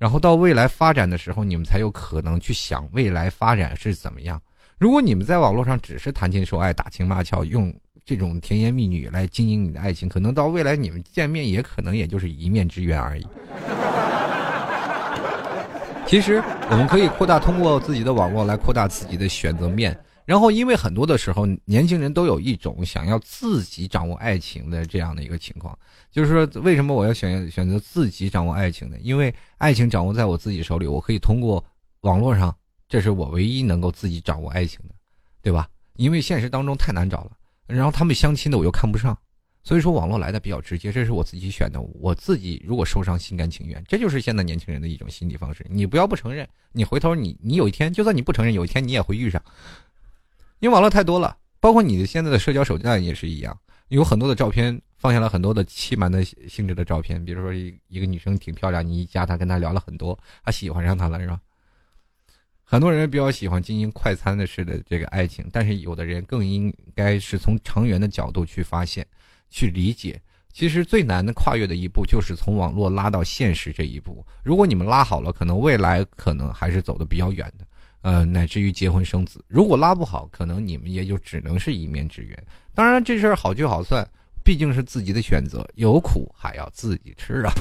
[0.01, 4.41] 然后到未来发展的时候，你们才有可能去想未来发展是怎么样。
[4.79, 7.71] 如果你们在网络上只是谈情说爱、打情骂俏，用
[8.03, 13.27] 这种甜言蜜语来经营你的爱情，可能到未来你们见面也可能也就是一面之缘而已。
[16.07, 19.95] 其实我们可以扩大通过自己的网络来扩大自己的选择面。
[20.31, 25.77] 然后，因为很多的时候，年轻人都有一种想要自己掌握爱情的这样的一个情况，
[26.09, 28.95] 就是说，为什么我要选选择自己掌握爱情呢？
[29.01, 31.61] 因为爱情掌握在我自己手里，我可以通过
[32.03, 32.55] 网络上，
[32.87, 34.95] 这是我唯一能够自己掌握爱情的，
[35.41, 35.67] 对吧？
[35.97, 37.31] 因为现实当中太难找了，
[37.67, 39.17] 然后他们相亲的我又看不上，
[39.63, 41.81] 所以说网络来的比较直接，这是我自己选的。
[41.99, 45.67] 我自己如果受伤，心甘情愿，这就是现在年轻人的一种心理方式。
[45.69, 49.43] 你不要不承认，你回头你你有一天，就算你不承认，有一天你也会遇上。
[50.61, 61.41] 因为网络太多了，包括你的现在的社交手段也是一样，有很多的照片放下了很多的欺瞒的性质的照片，比如说一一个女生挺漂亮，你一加她，跟她聊了很多，她喜欢上她了，是吧？
[62.63, 69.05] 很多人比较喜欢经营快餐的式的这个爱情，但是有的人更应该是从长远的角度去发现、
[69.49, 70.21] 去理解。
[70.53, 74.23] 其实最难的跨越的一步，就是从网络拉到现实这一步。
[74.43, 77.65] 如果你们拉好了，可能未来可能还是走的比较远的。
[78.01, 82.43] 呃，乃至于结婚生子，如果拉不好，可能你们也就只能是一面之缘。
[82.73, 84.07] 当然，这事儿好聚好散，
[84.43, 87.53] 毕竟是自己的选择，有苦还要自己吃啊。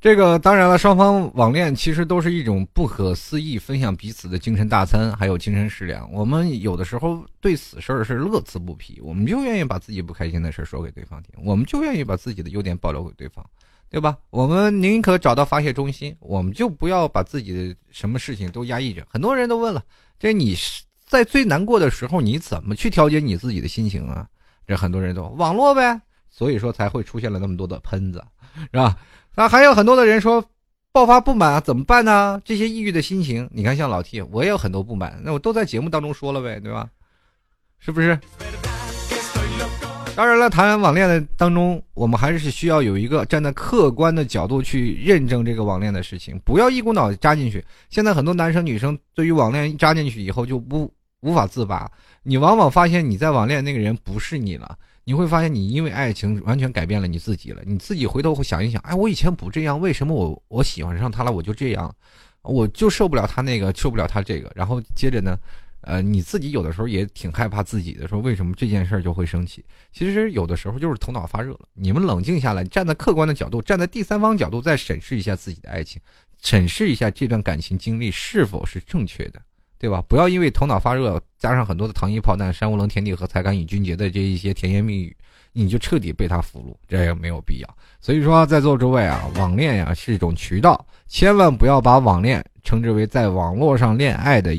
[0.00, 6.08] 这个当然了，双方网恋其实都是一种不可思议分享彼此的精神大餐，还有精神食粮。
[6.12, 13.44] 我们有的时候对此事儿是乐此不疲，我们就愿意把自己不开心的事儿说给对方听，我们就愿意把自己的优点暴露给对方，
[13.90, 14.16] 对吧？
[14.30, 19.04] 我们宁可找到发泄中心，我们就不要把自己的什么事情都压抑着。
[19.10, 19.82] 很多人都问了，
[20.16, 20.56] 这你
[21.04, 24.28] 在最难过的时候，你怎么去调节你自己的心情啊？
[24.64, 28.24] 这很多人都网络呗，所以说才会出现了那么多的喷子，
[28.70, 28.96] 是吧？
[29.38, 30.44] 那还有很多的人说，
[30.90, 32.42] 爆发不满啊怎么办呢？
[32.44, 36.88] 这些抑郁的心情，你看像老 T，我也有很多不满，那我都在节目当中说了呗，对吧？
[37.78, 38.18] 是不是？
[40.16, 47.64] 当然了，谈网恋的当中，我们还是需要有一个站在客观的角度去认证这个网恋的事情，不要一股脑扎进去。
[47.90, 51.88] 现在很多男生女生对于网恋扎进去以后就不无法自拔，
[52.24, 54.76] 你往往发现你在网恋那个人不是你了。
[55.08, 57.62] 你会发现，你因为爱情完全改变了你自己了。
[57.64, 61.90] 你自己回头会想一想，哎，我以前不这样，为什么我我喜欢上他了，我就这样，
[62.42, 64.52] 我就受不了他那个，受不了他这个。
[64.54, 65.38] 然后接着呢，
[65.80, 69.64] 呃，你自己有的时候也挺害怕自己的，说为什么这件事就会生气？
[69.94, 71.60] 其实有的时候就是头脑发热了。
[71.72, 75.98] 你们冷静下来，站在客观的角度，站在第三方角度，再审视一下自己的爱情，
[76.42, 79.40] 审视一下这段感情经历是否是正确的，
[79.78, 80.02] 对吧？
[80.08, 85.16] 不要因为头脑发热，加上很多的糖衣炮弹、山无棱天地和才敢与君绝的这一些甜言蜜语，
[85.52, 87.76] 你就彻底被他俘虏，这也没有必要。
[88.00, 94.56] 所以说，在座诸位啊，网恋呀是一种渠道，千万不要把网恋称之为在网络上恋爱的。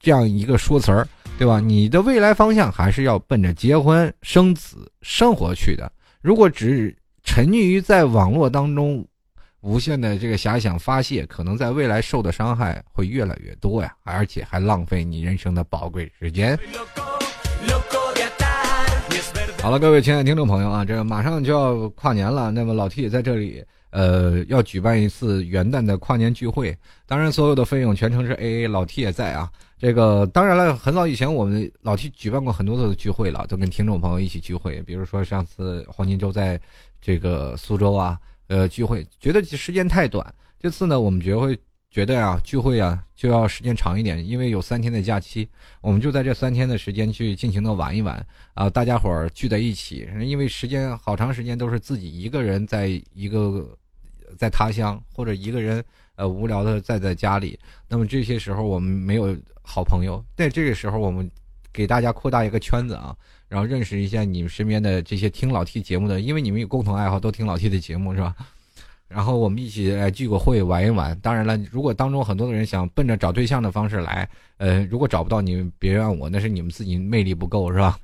[0.00, 1.60] 这样一个说辞儿，对吧？
[1.60, 5.90] 你的未来方向还是要奔着结婚生子生活去的。
[6.20, 9.02] 如果只沉溺于在网络当中
[9.64, 16.58] 无限的这个遐想发泄，可能在未来受的伤害会越来越多呀，而且还浪费你人生的宝贵时间。
[19.62, 23.64] 好了，各位亲爱的听众朋友啊，这马上就要跨年了，那么老 T 也在这里。
[23.88, 29.48] 呃，要举办一次元旦的跨年聚会，当然所有的费用全程是 A A，老 T 也在啊。
[29.78, 34.82] 这个当然了，很早以前我们老 T 举办过很多次的聚会了，都跟听众朋友一起聚会。
[34.82, 36.60] 比如说上次黄金周在
[37.00, 41.58] 这个苏州啊，呃，聚会觉得时间太短，这次呢，我们觉会
[41.90, 45.48] 觉得呀，聚会啊就要时间长一点，因为有三天的假期，
[45.80, 53.76] 我们就在这三天的时间去尽情的玩一玩啊，大家伙儿聚在一起，因为时间好长时间都是自己一个人在一个。
[54.36, 55.84] 在他乡或者一个人，
[56.16, 61.30] 呃，无聊的在在家里，那么这些时候我们没有好朋友，在这个时候我们
[61.72, 63.14] 给大家扩大一个圈子啊，
[63.54, 68.34] 然后认识一下你们身边的这些听老 T 节目的，因为你们有共同爱好，都听老 T 的节目是吧？
[69.06, 71.16] 然后我们一起来聚个会玩一玩。
[71.20, 77.96] 当然了，如果当中很多的人想奔着找对象的方式来，呃，如果找不到你们，别怨我，那是你们自己魅力不够是吧？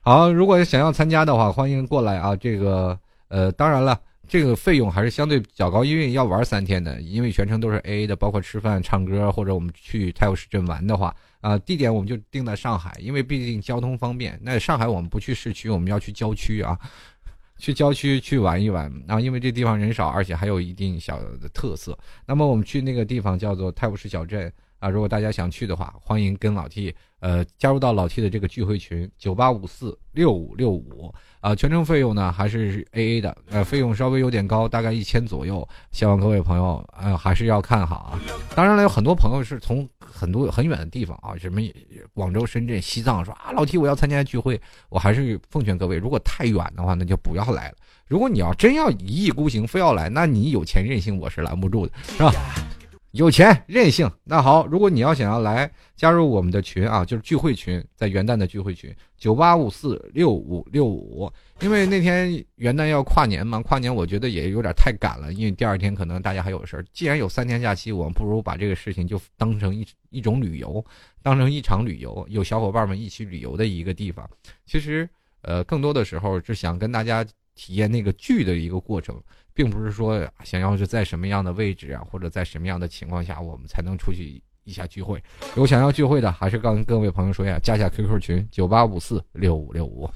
[0.00, 2.34] 好，如果想要参加的话，欢迎过来啊。
[2.34, 4.00] 这个，呃，当然了。
[4.28, 11.14] 这个费用还是相对较高，因为要玩三天的，因为全程都是 A A 的，包括吃饭、唱歌，或者我们去泰晤士镇玩的话，
[11.46, 14.36] 啊，地点我们就定在上海，因为毕竟交通方便。
[14.42, 16.76] 那上海我们不去市区，我们要去郊区啊，
[17.56, 18.92] 去郊区去玩一玩。
[19.06, 21.96] 啊因为这地方人少，而且还有一定小的特色。
[22.26, 31.12] 那么我们去那个地方叫做泰晤士小镇啊，如果大家想去的话，欢迎跟老 T 呃加入到老 T 的这个聚会群九八五四六五六五。
[31.40, 35.66] 啊，全程费用呢还是 A A 的，呃，费用稍微有点高，大概一千左右。
[35.92, 38.20] 希望各位朋友，呃，还是要看好啊。
[38.54, 41.60] 当然了，有很多朋友是从很多很远的地方啊，什么
[42.12, 44.60] 广州、深圳、西藏，说啊，老 T 我要参加聚会。
[44.88, 47.76] 我还是奉劝各位，如果太远的话，那就不要来了。
[48.08, 52.32] 如果你要真要一意孤行，非要来，那你有钱任性，我是拦不住的，是吧？
[53.16, 66.84] 有钱任性，那好，如果你要想要来加入我们的群啊，就是聚会群，在元旦的聚会群九八五四六五六五，因为那天元旦要跨年嘛，跨年我觉得也有点太赶了，因为第二天可能大家还有事儿。
[66.92, 70.84] 既然有三天假期，我们不如把这个事情就当成一一种旅游，
[71.22, 74.28] 当成一场旅游，有小伙伴们一起旅游的一个地方。
[74.66, 75.08] 其实，
[75.40, 77.24] 呃，更多的时候是想跟大家
[77.54, 79.18] 体验那个聚的一个过程。
[79.56, 85.20] 并不是说想要是在什么样的位置啊，或者在什么样的情况下，我们才能出去一下聚会。
[85.56, 90.06] 有想要聚会的，还是跟各位朋友说呀，加一下 QQ 群九八五四六五六五。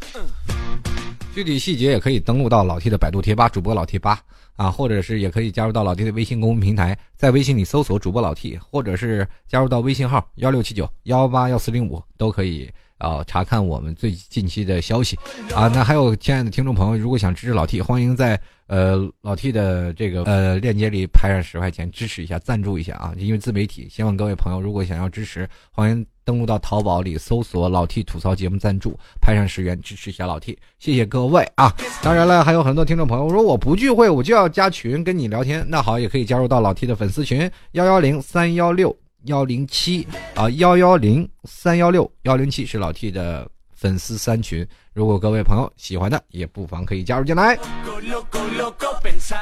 [1.35, 4.20] 具体细节也可以登录到老 T 的百度贴吧，主播老 T 八
[4.57, 12.70] 啊，或者是也可以加入到老 T 的微信公众平台，在微信里搜索主播老 T，或者是加入到微信号幺六七九幺八幺四零五都可以。
[13.00, 15.18] 啊，查看我们最近期的消息
[15.54, 15.68] 啊！
[15.68, 23.14] 那还有亲爱的听众朋友，如果想支持老 T，欢迎在呃老 T 的这个呃链接里拍上十块钱支持一下，赞助一下啊！
[23.16, 31.74] 因为自媒体，希望各位朋友如果想要支持，欢迎登录到淘宝里搜索“老 T 吐槽节目赞助”，拍上十元支持一下老 T，谢谢各位啊！
[32.02, 38.94] 当然了，还有很多听众朋友说我不聚会，我就要加群跟你聊天，那好，也可以加入到老 T 的粉丝群幺幺零三幺六。
[39.24, 47.59] 幺零七啊，幺幺零三幺六幺零七是老 T 的粉丝三群，如果各位朋友喜欢的，也不妨可以加入进来。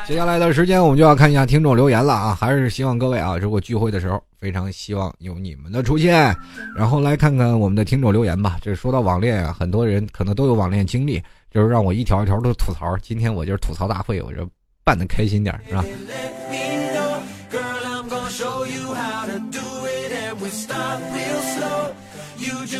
[0.07, 6.35] 接下来的时间，我们就要看一下听众留言了啊，还是希望各位啊，如果聚会的时候，非常希望有你们的出现。
[6.77, 8.59] 然后来看看我们的听众留言吧。
[8.61, 12.97] 这说到网恋啊，很多人可能都有网恋经历，就是让我一条一条的吐槽。
[12.99, 14.49] 今天我就是吐槽大会，我就
[14.85, 15.85] 办的开心点是吧？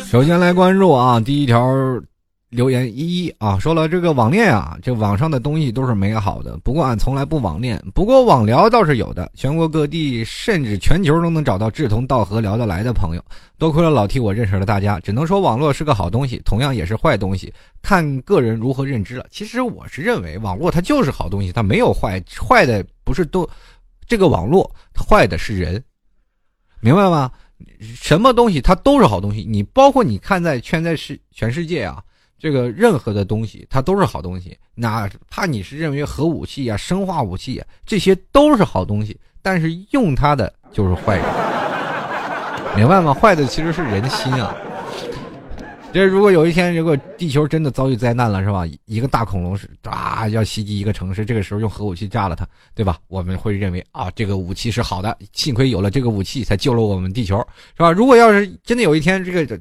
[0.05, 1.63] 首先来关注啊，第一条
[2.49, 13.23] 留言一一啊，说了这个网恋啊，这网上的东西都是美好的，不过俺从来不网恋，不过网聊倒是有的，全国各地甚至全球都能找到志同道合、聊得来的朋友。
[13.59, 17.53] 多亏了老 T，我认识了大家，只能说网络是个好东西，同样也是坏东西，
[17.83, 19.27] 看个人如何认知了。
[19.29, 23.47] 其实我是认为网络它就是好东西，它没有坏，坏的不是都
[24.07, 25.83] 这个网络，坏的是人，
[26.81, 27.29] 明白吗？
[27.79, 29.45] 什么东西它都是好东西。
[29.47, 32.01] 你包括你看在圈在世全世界啊，
[32.37, 41.25] 这个任何的东西它都是好东西，哪怕你是认为核武器啊、生化武器啊，这些都是好东西，但是用它的就是坏人，
[42.75, 43.13] 明白吗？
[43.13, 44.55] 坏的其实是人心啊。
[45.91, 48.63] 这如果有一天，如果地球真的遭遇灾难了，是吧？
[48.85, 52.99] 一个大恐龙是啊，要袭击一个城市，这个时候用核武器炸了它，对吧？
[53.07, 57.37] 我们会认为啊，这个武器是好的，幸亏有了这个武器，才救了我们地球，
[57.75, 57.91] 是吧？
[57.91, 59.59] 如果要是真的有一天这个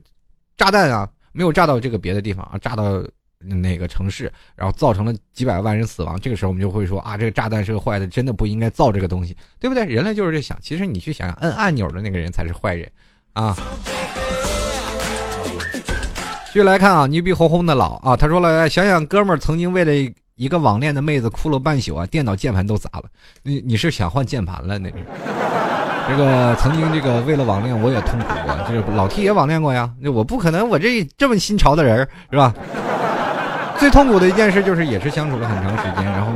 [0.58, 3.02] 炸弹啊没有炸到这个别的地方啊，炸到
[3.38, 9.86] 哪个城市，然后造成了几百万人死亡，这个时候我们就会说啊，这个炸弹是个坏的，真的不应该造这个东西，对不对？
[9.86, 12.86] 人类就是这想，其实你去想想，摁按钮的那个人才是坏人
[13.32, 13.56] 啊。
[16.58, 19.92] 继续来看啊，牛逼哄哄的老啊，他说了，想想哥们儿曾经为了
[20.34, 23.04] 一个网恋的妹子哭了半宿啊，电脑键盘都砸了。
[23.44, 24.76] 你你是想换键盘了？
[24.76, 24.96] 那是
[26.10, 29.88] 这个曾经这个为了网恋我也痛苦过，就是老 T 也网恋过呀。
[30.00, 31.98] 那我不可能，我这这么新潮的人
[32.28, 32.52] 是吧？
[33.78, 36.32] 最痛苦的一件事就是也是相处了很长时间，然后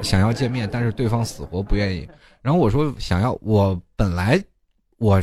[0.00, 2.08] 想要见面，但是对方死活不愿意。
[2.40, 4.40] 然后我说想要，我本来
[4.98, 5.20] 我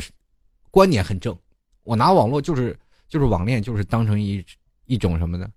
[0.70, 1.34] 观点很正，
[1.82, 2.76] 我拿网络就是。
[3.14, 4.44] 就是网恋，就是当成一
[4.86, 5.48] 一种什么呢？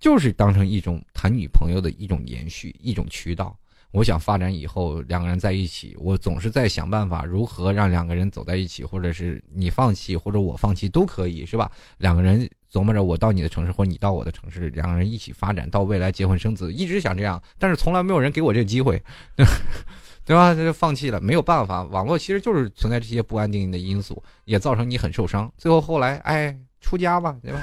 [0.00, 3.54] 就是当成一种谈女朋友的一种延续，一种渠道。
[3.90, 11.70] 我想发展以后两个人在一起，我总是在想办法如何让两个人走在一起，或者是你放弃或者我放弃都可以，是吧？
[11.98, 19.02] 两个人琢磨着我到你的城市或者你到我的城市，两个人一起发展到未来结婚生子，一直想这样，但是从来没有人给我这个机会。
[20.24, 20.54] 对吧？
[20.54, 21.82] 他就放弃了，没有办法。
[21.84, 25.50] 网络其实就是存在这些不安定的因素，也造成你很受伤。
[25.56, 27.60] 最后后来，哎，出家吧，对吧？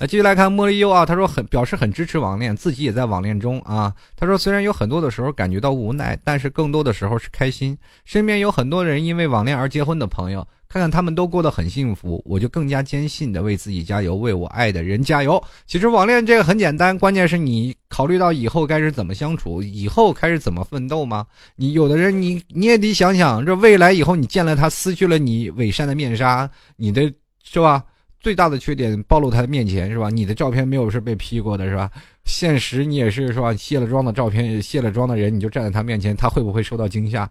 [0.00, 3.94] 那继续来看茉莉优啊，他说很表示很支持网恋，自己也在网恋中啊。
[4.16, 7.78] 他说虽然有很多的时候感觉到无奈，但是更多的时候是开心。
[8.04, 10.46] 身边有很多人因为网恋而结婚的朋友。
[10.68, 15.42] 看看他们都过得很幸福，我就更加坚信的为自己加油，为我爱的人加油。
[15.66, 21.26] 其实网恋这个很简单，关键是你考虑到以后该是怎么相处，以后开始怎么奋斗吗？
[21.54, 27.02] 你有的人，你你也得想想，这未来以后你见了他，撕去了你伪善的面纱，你的
[27.42, 27.84] 是吧？
[28.20, 30.08] 最大的缺点暴露他的面前是吧？
[30.08, 31.90] 你的照片没有是被 P 过的是吧？
[32.24, 33.54] 现实你也是是吧？
[33.54, 37.30] 卸了妆的照片，卸了妆的人，你就站在他面前，他会不会受到惊吓？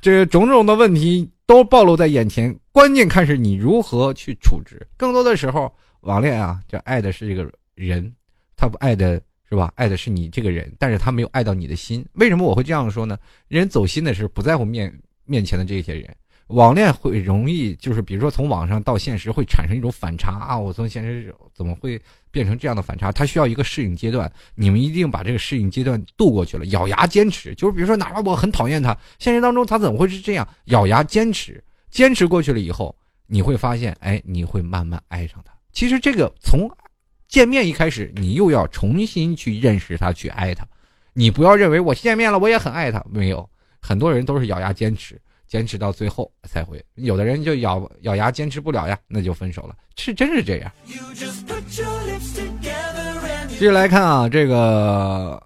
[0.00, 4.86] 这种种的问题都暴露在眼前，关键看是你如何去处置。
[4.96, 8.12] 更多的时候，网恋啊，这爱的是这个人，
[8.56, 9.72] 他不爱的是吧？
[9.76, 12.04] 爱的是你这个人，但是他没有爱到你的心。
[12.14, 13.18] 为什么我会这样说呢？
[13.48, 14.92] 人走心的是不在乎面
[15.24, 16.14] 面前的这些人。
[16.48, 20.58] 网恋会容易，就是比如说从网上到现实会产生一种反差啊！
[20.58, 23.10] 我从现实怎么会变成这样的反差？
[23.10, 27.54] 它需要一个适应阶段，你们一定把这个适应阶段度过去了，咬牙坚持。
[27.54, 30.46] 就是比如说，哪怕我很讨厌他，现实当中他怎么会是这样？
[30.66, 32.94] 咬牙坚持，坚持过去了以后，
[33.26, 35.52] 你会发现，哎，你会慢慢爱上他。
[35.72, 36.70] 其实这个从
[37.26, 40.66] 见面一开始，你又要重新去认识他，去爱他。
[41.14, 43.48] 你不要认为我见面了，我也很爱他，没有，
[43.80, 45.18] 很多人都是咬牙坚持。
[45.54, 50.72] 坚持到最后才会，有的人就咬咬牙坚持不了呀，那就分手了，是真是这样。
[53.46, 55.40] 继续来看啊，这个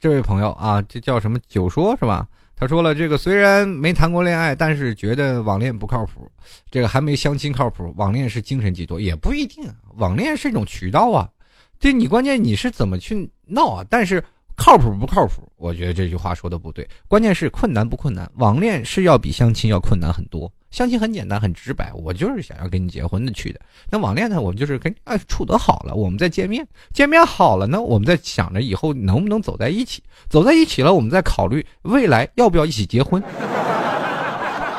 [0.00, 2.26] 这位朋友啊，这叫什么九说是吧？
[2.56, 6.28] 他说了，这个虽然没谈过恋爱，但是觉得网恋不靠谱，
[6.68, 11.30] 这个还没相亲靠谱，网恋是精神寄托，也不一定，网恋是一种渠道啊，
[11.78, 13.86] 这你关键你是怎么去闹啊？
[13.88, 14.24] 但是。
[14.56, 15.50] 靠谱不靠谱？
[15.56, 16.88] 我觉得这句话说的不对。
[17.08, 18.30] 关键是困难不困难？
[18.36, 20.50] 网恋是要比相亲要困难很多。
[20.70, 23.60] 相亲很简单，很直白，我就是想要跟你结婚的去的。
[23.90, 24.40] 那网恋呢？
[24.40, 33.22] 我们就是跟哎处得好了，我们再见面，见面好了呢，我们在想着以后能不能走在一起，走在一起了，我们再考虑未来要不要一起结婚。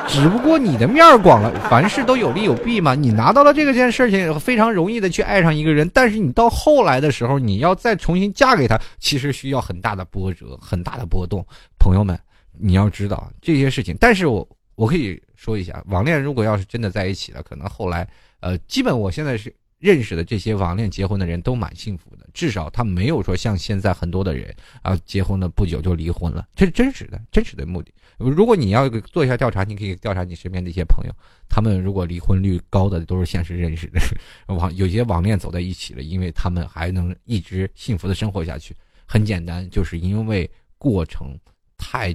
[0.08, 2.96] 只不过你的面儿广了，凡事都有利有弊嘛。
[2.96, 11.46] 你拿到了这个件事情，非常容易的去爱上一个人，但是你到后来的时候，你要再重新嫁给他，其实需要很大的波折，很大的波动。
[11.80, 12.18] 朋友们，
[12.58, 13.98] 你要知道这些事情。
[14.00, 18.08] 但是我我可以说一下，网恋如果要是真的在一起了，可能后来，
[18.40, 19.54] 呃，基本我现在是。
[19.86, 27.94] 认识的这些网恋结婚的人都蛮幸福的，至少他没有说像现在很多的人啊，结婚了不久就离婚了，这是真实的，真实的目的。
[28.18, 31.14] 如果你要做一下调查，你可以调查你身边的一些朋友，
[31.48, 34.00] 他们如果离婚率高的都是现实认识的
[34.48, 38.76] 网，有些网恋走在一起了，因为他们还能一直幸福的生活下去。
[39.06, 41.38] 很简单，就是因为过程
[41.78, 42.12] 太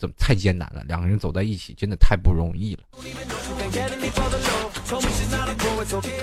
[0.00, 0.82] 怎么太艰难了？
[0.88, 2.80] 两个人走在一起真的太不容易了。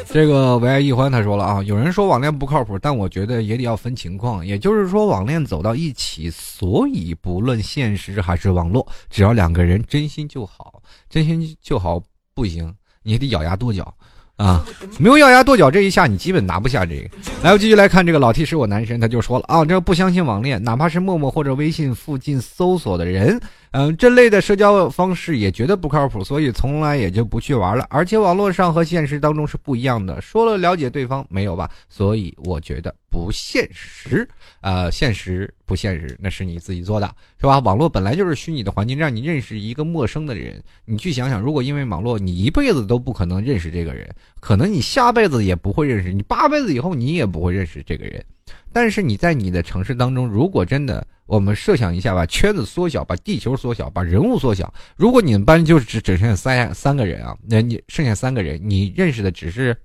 [0.09, 4.43] 这个唯爱一欢他说了啊，有人说网恋不靠谱，但我觉得也得要分情况。
[4.43, 12.01] 也就是说，网恋走到一起，所以不论现实还是网络，只要两个人真心就好，真心就好
[12.33, 12.73] 不行，
[13.03, 13.93] 你得咬牙跺脚。
[14.37, 14.63] 啊，
[14.99, 17.09] 没有咬牙跺脚这一下，你基本拿不下这个。
[17.41, 23.41] 来，我继续来看这个老 T 是我男神，他就说了啊，这不相信网恋，哪怕是陌陌或者微信附近搜索的人。
[23.71, 27.85] 嗯，这类的社交方式也觉得不靠谱，所以从来也就不去玩了。
[27.89, 31.69] 而且网络上和现实当中是不一样的，说了了解对方没有吧？
[31.89, 34.27] 所以我觉得不现实。
[34.61, 37.07] 呃，现实不现实，那是你自己做的，
[37.39, 37.57] 是吧？
[37.59, 40.61] 网络本来就是虚拟的环境，让你认识一个陌生的人。
[40.85, 44.07] 你去想想，如果因为网络，你一辈子都不可能认识这个人，
[44.39, 48.23] 可能你下辈子也不会认识，你八辈子以后你也不会认识这个人。
[48.71, 54.71] 但是你在你的城市当中，如果真的，我们设想一下，把圈子缩小，把地球缩小，把人物缩小。
[54.95, 59.75] 如果你们班就只只剩下三三个人啊，那你剩下三个人，你认识的只是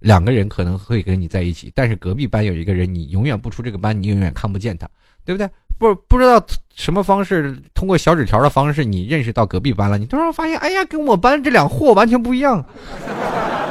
[0.00, 1.72] 两个人，可能会跟你在一起。
[1.74, 4.88] 但是隔壁班有一个人，你永远不出这个班，你永远看不见他，
[5.24, 5.48] 对不对？
[5.76, 6.40] 不不知道
[6.74, 9.98] 什么方式，通过小纸条的方式，你认识到隔壁班了。
[9.98, 12.64] 你突然发现，哎呀，跟我班这两货完全不一样。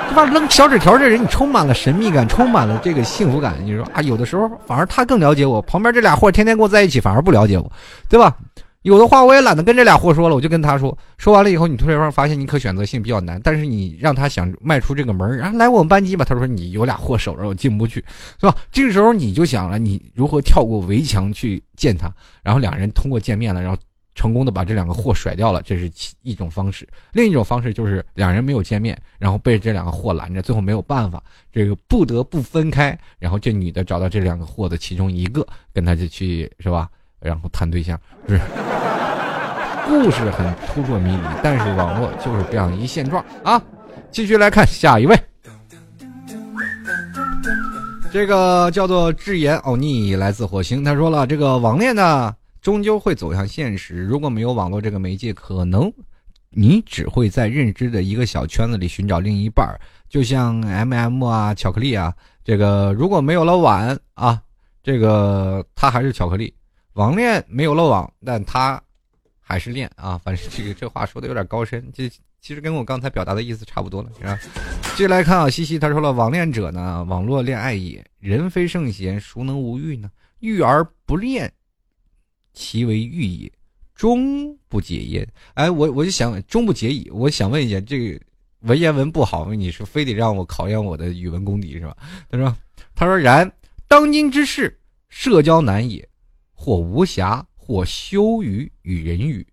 [0.09, 0.25] 对吧？
[0.25, 3.55] 扔小纸条这人，你充满了神秘感，充满了这个幸福感。
[3.63, 7.71] 你说啊，有的时候反而他更了解我，旁边这俩货天天跟我在一起，反而不了解我，
[8.09, 8.35] 对吧？
[8.83, 10.97] 有的话我也懒得跟这俩货说了，我就跟他说。
[11.17, 18.03] 说完了以后，你突然发现你可选择性比较难，但是你让他想迈出这个门然后来我们班级吧，他说你有俩货守着，我进不去，
[18.39, 18.55] 是吧？
[18.71, 22.13] 这个时候你就想了，你如何跳过围墙去见他？
[22.43, 23.77] 然后两人通过见面了，然后。
[24.15, 26.87] 成功的把这两个货甩掉了，这是一种方式。
[27.13, 31.19] 另一种方式就是两人没有见面，然后被这两个货拦着，最后没有办法，
[31.51, 32.95] 这个不得不分开。
[33.17, 36.87] 然后这女的找到这两个货的其中一个，跟他就去是吧？
[37.23, 38.39] 然后谈对象，是。
[39.87, 43.61] 故事很扑朔迷离，但是网络就是这样一现状啊。
[44.11, 45.19] 继续来看下一位，
[48.11, 50.83] 这个叫做智言欧尼，来自火星。
[50.83, 52.33] 他说了，这个网恋呢。
[52.61, 54.05] 终究会走向现实。
[54.05, 55.91] 如果没有网络这个媒介，可能
[56.49, 62.13] 你只会在认知的一个小圈子里寻找另一半儿，就像 M M 啊，巧克力啊。
[62.41, 64.41] 这个如果没有了碗啊，
[64.81, 66.53] 这个它还是巧克力。
[66.93, 68.81] 网恋没有漏网，但他
[69.39, 70.17] 还是恋啊。
[70.17, 74.39] 反正这个这话说的有点高深，这其实跟我刚才表达的意思差不多了，是吧？
[74.95, 80.09] 继续来看啊，西西他说了，网恋者呢，网络恋爱也，人非圣贤，孰能无欲呢？
[80.39, 81.51] 欲而不恋。
[82.53, 83.51] 其为欲也，
[83.95, 85.27] 终不解焉。
[85.55, 87.09] 哎，我我就想终不解矣。
[87.11, 88.23] 我想问一下，这个
[88.59, 91.97] 文言文不好，你是非得让我考验我的语文功底是吧？
[92.29, 92.55] 他说，
[92.93, 93.51] 他说然，
[93.87, 94.79] 当今之事，
[95.09, 96.07] 社交难也，
[96.63, 99.45] 或无暇，或羞于与人语，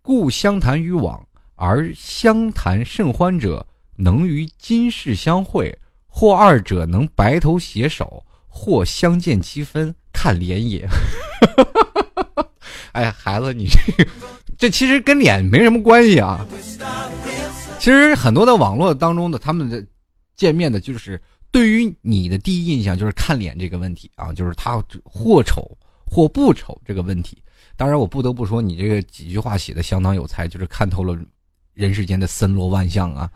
[0.00, 1.26] 故相谈于往，
[1.56, 3.66] 而相谈甚欢者，
[3.96, 5.76] 能于今世相会，
[6.06, 10.88] 或二者能白头携手，或相见七分，看脸也。
[12.94, 14.06] 哎，孩子，你这
[14.56, 16.46] 这其实跟脸没什么关系啊。
[17.80, 19.84] 其实很多的网络当中的他们的
[20.36, 21.20] 见面的，就是
[21.50, 25.76] 对于你的第一印象就是看脸这个问题啊，就是他或丑
[26.06, 27.42] 或不丑这个问题。
[27.76, 31.18] 当然，我不得不说，你这个几句话写的相当有才，就是看透了
[31.74, 33.30] 人世间的森罗万象啊。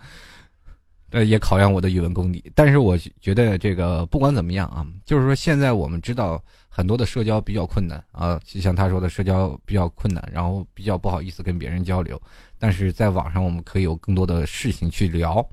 [1.10, 2.52] 呃，也考验我的语文功底。
[2.54, 6.42] 但是我觉得这个不管怎么样啊，就是说现在我们知道。
[6.72, 12.18] 很多的社交比较困难啊，就像他说的，社交比较困难，然后比较不好意思跟别人交流。
[12.60, 15.44] 但是在网上，我们可以有更多的事情去聊。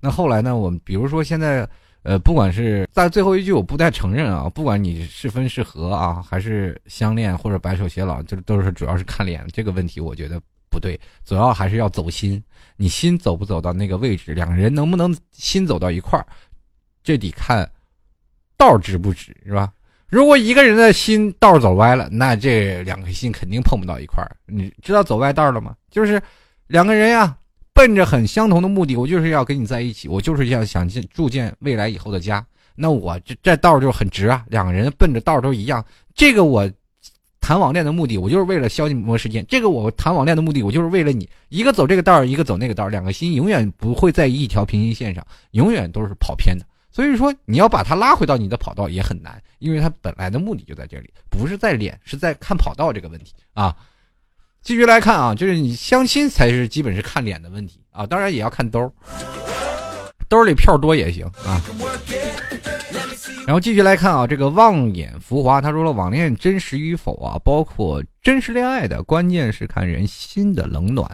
[0.00, 1.66] 那后来呢，我们比如说现在，
[2.06, 10.40] 呃，不管是在最后一句，我不太承认啊，不管你是分是合啊，还是相恋或者白首偕老，这都是主要是看脸这个问题，我觉得
[10.70, 12.40] 不对，主要还是要走心。
[12.76, 16.24] 你心走不走到那个位置，两个人能不能心走到一块儿，
[17.02, 17.68] 这得看
[18.56, 19.72] 道直不直，是吧？
[20.06, 24.30] 如果一个人的心道走歪了，那这两颗心肯定碰不到一块儿。
[24.46, 25.74] 你知道走歪道了吗？
[25.90, 26.22] 就是
[26.68, 27.36] 两个人呀，
[27.76, 32.44] 奔着很相同的目的，我就是要跟你在一起，我就是要想建筑建未来以后的家。
[32.74, 35.84] 那我这这道就很直啊，两个人奔着道都一样。
[36.14, 36.70] 这个我
[37.38, 41.28] 谈网恋的目的，我就是为了消磨时间；这个我谈网恋的目的，我就是为了你。
[41.50, 46.64] 一个走这个道一个走那个道两个心永远不会在一条平行线上，永远都是跑偏的。
[46.90, 53.76] 所以说，你要把他拉回到你的跑道也很难，因为他本来的目的就在这里，不是在脸，是在看跑道这个问题啊。
[54.66, 58.92] 继续来看啊，就是你相亲才是基本是看脸的问题啊，当然也要看兜，
[60.28, 61.62] 兜里票多也行啊。
[63.46, 71.08] 然后继续来看啊，这个望眼浮华他说了，网恋真实与否啊，包括真实恋爱的关键是看人心的冷暖，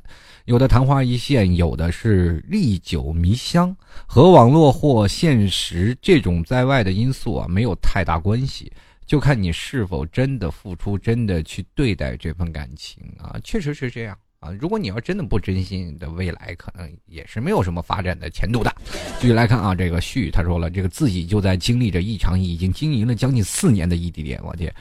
[0.46, 3.76] 有的昙花一现，有的是历久弥香，
[4.06, 8.72] 和网络或现实这种在外的因素啊没有太大关系，
[9.06, 14.50] 就看你是否真的付出，真的去对待这份感情啊，确实是这样啊。
[14.52, 18.74] 如果你要真的不真心你的，未来可能也是没有什么发展的前途的。
[19.20, 24.72] 继续来看啊，这个旭他说了，这个自己就在经历着一场已经经营了将近四年的异地恋，我天。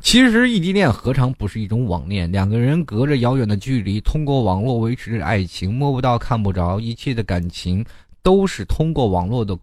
[0.00, 2.30] 其实异地恋何尝不是一种网恋？
[2.32, 7.84] 两个人隔着遥远的距离，通过网络维持着爱情，摸不到、看不着，一切的感情
[8.22, 9.56] 都是通过网络的。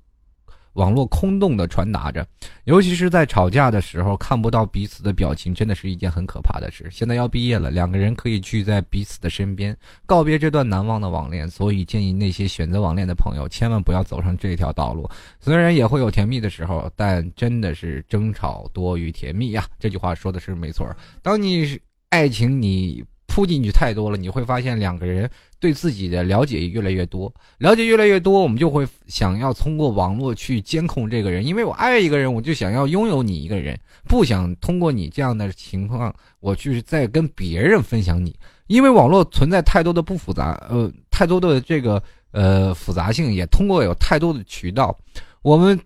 [0.74, 2.26] 网络空洞的传达着，
[2.66, 6.88] 尤其是在吵架的时候，看不到彼此的表情，真的是一件很可怕的事。
[6.92, 11.50] 现在要毕业了，两个人可以聚在彼此的身边，告别这段难忘的网恋。
[11.50, 15.10] 所以建议那些选择网恋的朋友，千万不要走上这条道路。
[15.40, 19.66] 虽然也会有甜蜜的时候，但真的是争吵多于甜蜜呀。
[19.80, 20.88] 这句话说的是没错。
[21.22, 23.04] 当你爱情你。
[23.34, 25.28] 扑进去太多了，你会发现两个人
[25.60, 33.76] 对自己的了解也越来越多，了解越来越多，我们就会想要通过网络去监控这个人，因为我爱一个人，我就想要拥有你一个人，
[34.08, 38.36] 不想通过你这样的情况，我去再跟别人分享你，
[38.68, 42.04] 因为网络存在太多的不复杂，呃，太多的这个
[42.34, 44.96] 呃复杂性，也通过有太多的渠道，
[45.42, 45.80] 我们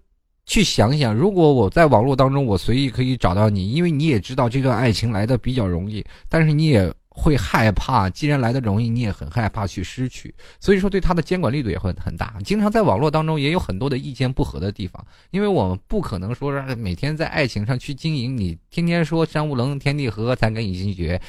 [0.45, 6.93] 去想想，如果我在网络当中，我随意可以找到你，因为你也知道这段爱情来的比较容易，但是你也。
[7.20, 12.36] 会害怕，既然来的容易，你也很害怕去失去，所以说对他的监管力度也会很大。
[12.45, 21.20] 经常在网络当中也有很多的意见不合的地方，因为我们不可能说让每天在爱情上去经营，你天天说山无棱，天地合，才跟你心绝，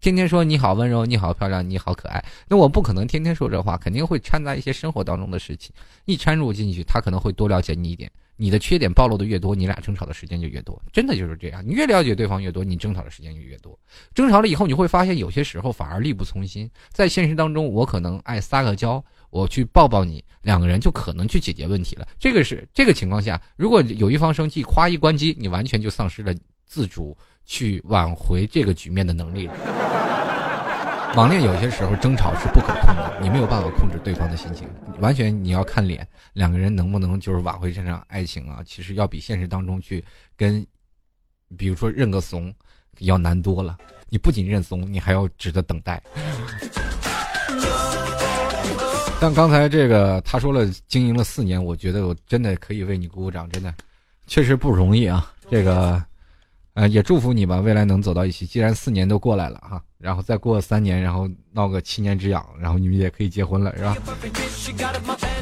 [0.00, 5.72] 天天说你好温柔，你好漂亮，你好可爱，那我不可能天天说这话，肯定会掺杂一些生活当中的事情，
[6.04, 8.10] 一掺入进去，他可能会多了解你一点。
[8.40, 11.60] 你的缺点暴露的越多，你俩争吵的时间就越多，真的就是这样。
[11.66, 13.76] 你越了解对方越多，你争吵的时间就越多。
[14.14, 16.70] 争吵了以后，你会发现有些时候反而力不从心。
[16.92, 22.06] 在现实当中，我可能爱撒个娇，我去抱抱你，两个人就可能去解决问题了。
[22.16, 26.32] 这个是这个情况下，如果有一方生气，夸一关机，你完全就丧失了
[26.64, 30.17] 自主去挽回这个局面的能力了。
[31.16, 34.68] 网恋有些时候争吵是不可控的，你没有办法控制对方的心情，
[35.00, 38.62] 完全你要看脸，两个人能不能就是挽回这场爱情啊？
[38.64, 40.04] 其实要比现实当中去
[40.36, 40.64] 跟，
[41.56, 42.54] 比如说认个怂，
[43.00, 43.76] 要难多了。
[44.08, 46.00] 你不仅认怂，你还要值得等待。
[49.20, 53.74] 但刚才这个他说了，经营了四年，我觉得我真的可以为你鼓鼓掌，真的，
[54.26, 56.00] 确实不容易啊，这个。
[56.74, 58.46] 呃，也祝福你吧，未来能走到一起。
[58.46, 63.96] 既然四年都过来了哈，然后再过三年，然后闹个七年之痒，然后你们也可以结婚了，是吧？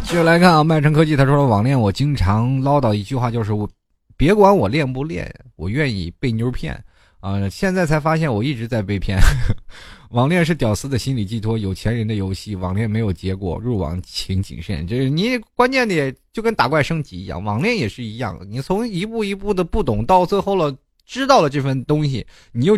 [0.02, 3.68] 继续来看啊，麦城科技他说了网恋，我经常唠叨一句话，就是我
[4.16, 6.82] 别管我恋不恋，我愿意被妞骗
[7.20, 7.48] 啊。
[7.50, 9.18] 现在才发现我一直在被骗。
[10.10, 12.54] 网恋是屌丝的心理寄托，有钱人的游戏。
[12.54, 14.86] 网恋没有结果，入网请谨慎。
[14.86, 20.74] 就是你关键的就跟打怪升级一样，网恋也是一样，你从一步一步的不懂到最后了。
[21.08, 22.76] 知道了这份东西，你又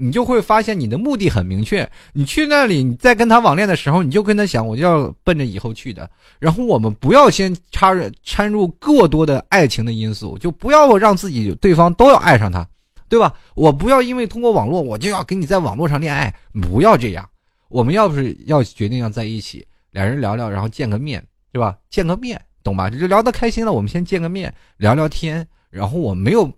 [0.00, 1.86] 你就会发现你的目的很明确。
[2.14, 6.08] 你去那里，你在跟他网恋的时候，你就跟他想，我就要奔着以后去的。
[6.38, 12.66] 然后我们不要先插入掺入过多的爱情的因素，就不要让自己对方都要爱上他，
[13.10, 13.34] 对吧？
[13.54, 17.28] 我不要因为通过网络，我就要跟你在网络上恋爱，不要这样。
[17.68, 21.22] 我们要不是要决定要在一起，俩人聊聊，然后见个面，
[21.52, 21.76] 对吧？
[21.90, 22.88] 见个面，懂吧？
[22.88, 26.50] 就聊得开心了，我们先见个面聊聊天，然后我没有。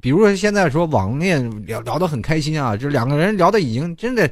[0.00, 4.30] 比如说现在说网恋聊聊得很开心啊，就两个人聊的已经真的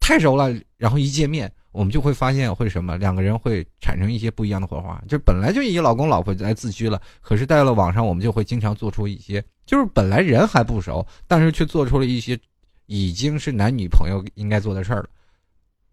[0.00, 5.02] 太熟了，然后一见面，我们就会发现会什么，两个人会产生一些不一样的火花。
[5.08, 12.38] 就本来就以老公老婆来自居了，可是到了网上，我们就会经常做出一些，就是本来人还不熟，但是却做出了一些
[12.86, 15.08] 已经是男女朋友应该做的事儿了。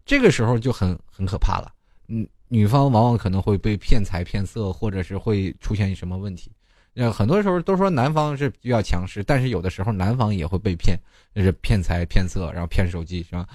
[0.04, 1.72] 这个时候就很很可怕了，
[2.08, 6.50] 嗯，女方往往可能会被骗财骗色，或者是会出现什么问题。
[6.94, 10.96] 呃，很多时候都说男方是比较强势，但是有的时候男方也会被骗，
[11.34, 13.46] 就是骗财骗色，然后骗手机，是吧？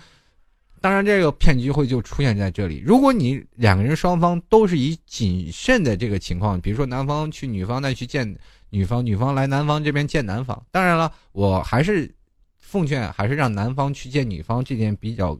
[0.81, 2.81] 当然，这个骗局会就出现在这里。
[2.85, 8.33] 如果你两个人双方都是以谨慎的这个情况，比如说男方去女方那去见
[8.69, 10.65] 女方，女方来男方这边见男方。
[10.71, 12.09] 当然了，我还是
[12.57, 15.37] 奉劝，还是让男方去见女方，这点比较。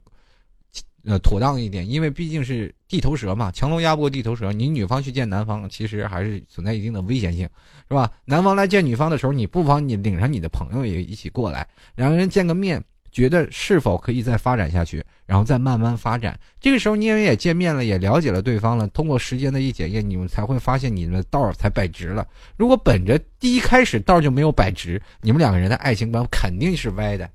[1.06, 4.52] 呃，妥当一点，因为毕竟是地头蛇嘛，强龙压不过地头蛇。
[4.52, 7.48] 你女方去见男方，其实还是存在一定的危险性，
[7.88, 8.12] 是吧？
[8.26, 16.38] 男方来见女方的时候，你不妨你领上你的朋友也一起过来，两个人见个面，觉得是否可以再发展下去，然后再慢慢发展。
[16.60, 22.28] 这个时候你们也见面了，也了解了对方了，通过时间的一检验，你们才会发现你们的道才摆直了。
[22.58, 27.30] 如果本着第一开始道就没有摆直，你们两个人的爱情观肯定是歪的。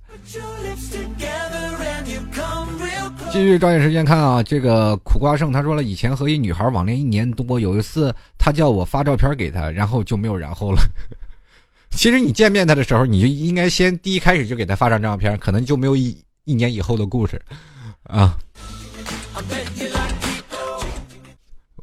[3.34, 10.80] 继续抓紧时间看啊，这个苦瓜胜他说了，以前和一女孩网恋一年多，有一次他叫我发照片给他，然后就没有然后了。
[11.90, 17.42] 其实你见面他的时候，你就应该先第一开始就给他发张照片，可能就没有一一年以后的故事
[18.04, 18.38] 啊。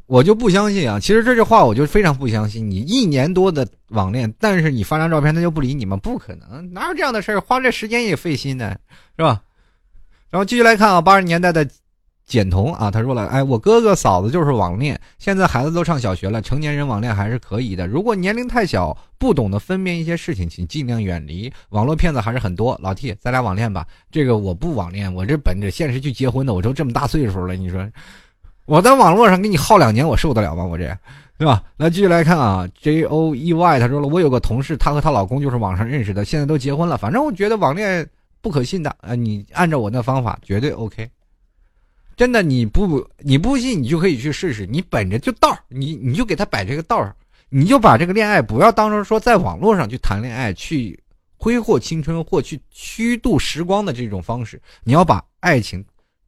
[0.06, 0.98] 我就不相信啊！
[0.98, 2.66] 其实这句话我就非常不相信。
[2.66, 5.98] 你一年多的网恋，但是你发张照片他就不理你吗？
[5.98, 7.40] 不可能，哪有这样的事儿？
[7.42, 8.74] 花这时间也费心呢，
[9.18, 9.42] 是吧？
[10.32, 11.68] 然后继续来看啊，八十年代的
[12.24, 17.86] 简童啊，他说了，哎，我哥哥嫂子就是网恋，现在孩子都上小学了，成年人网恋还是可以的。
[17.86, 21.52] 如果年龄太小，不懂得分辨一些事情，请尽量远离。
[21.68, 22.78] 网络骗子还是很多。
[22.82, 23.86] 老 T，咱俩网恋吧。
[24.10, 26.54] 这个我不网恋，我这本着现实去结婚的。
[26.54, 27.86] 我都这么大岁数了，你说。
[28.64, 30.64] 我在网络上给你耗两年，我受得了吗？
[30.64, 30.96] 我这，
[31.36, 31.62] 对吧？
[31.76, 36.96] 来继续来看啊，J O E Y，他说了，我有个同事，她和她老公就是网上认识的，现在都结婚了。
[36.96, 38.08] 反正我觉得网恋
[38.42, 41.08] 不可信的啊，你按照我那方法绝对 OK。
[42.14, 44.66] 真的，你不你不信，你就可以去试试。
[44.66, 47.16] 你本着就道你你就给他摆这个道，
[47.48, 51.02] 你就把这个恋爱不要当成说在网络上去谈恋爱，去
[51.38, 54.60] 挥霍青春或去虚度时光的这种方式。
[54.84, 55.82] 你要把爱情、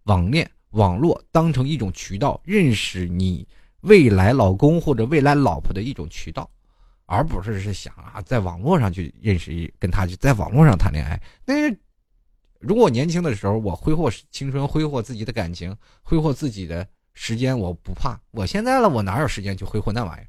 [0.04, 0.50] 网恋。
[0.70, 3.46] 网络当成一种渠道，认识你
[3.82, 6.50] 未来老公或者未来老婆的一种渠道，
[7.06, 11.16] 而不是是想啊，在网络上去认识跟他就在网络上谈恋爱。
[11.46, 11.70] 那
[12.66, 18.18] 如果我年轻的时候我挥霍青春，挥霍自己的感情，挥霍自己的时间，我不怕。
[18.30, 20.28] 我现在了，我哪有时间去挥霍那玩意儿？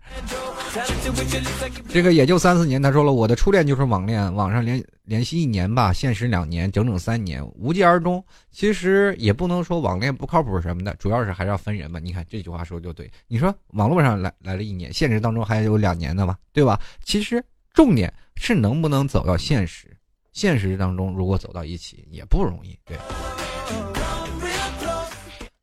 [1.88, 8.22] 这个也就三四年，他说了，我的初恋就是网恋，网上联联系一年吧，现实两年，整整三年，无疾而终。
[8.52, 11.98] 其实也不能说网恋不靠谱什么的，主要是还是要分人嘛。
[12.00, 16.78] 你看这句话说就对，你说网络上来来了一年，现实当中还有两年的嘛，对吧？
[17.06, 17.42] 其实
[17.74, 19.95] 重点是能不能走到现实，
[20.36, 22.98] 现实当中如果走到一起也不容易，对。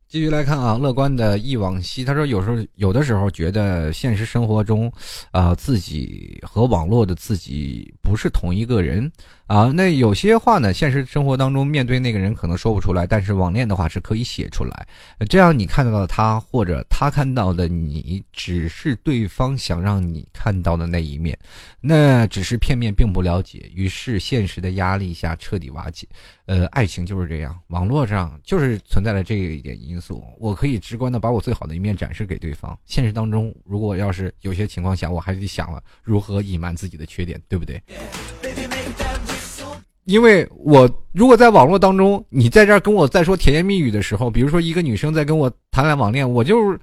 [0.09, 2.05] 继续来看啊，乐观的忆往昔。
[2.05, 4.91] 他说，有时候有的时候觉得现实生活中，
[5.31, 9.11] 啊，自己和网络的自己不是同一个人
[9.47, 9.73] 啊。
[9.75, 14.87] 那有些话呢，现实生活当中面对那个人可能说不出来，但是网恋的话是可以写出来。
[15.29, 21.39] 这样你看到的他，或者他看到的你，只是对方想让你看到的那一面，
[21.81, 23.71] 那只是片面，并不了解。
[23.75, 26.07] 于是现实的压力下彻底瓦解。
[26.47, 30.23] 呃，爱情就是这样，网络上就是存在了这一点因素。
[30.39, 32.77] 我可以直观的把我最好的一面展示给对方。
[32.85, 37.81] 现实当中，如果要是有些情况下，我还得想了如何隐瞒自己的缺点，对不对？
[40.05, 46.79] 因为我如果在网络当中，你在这儿跟我在说甜言蜜语的时候，比如说一个女生在跟我谈来网恋，我就是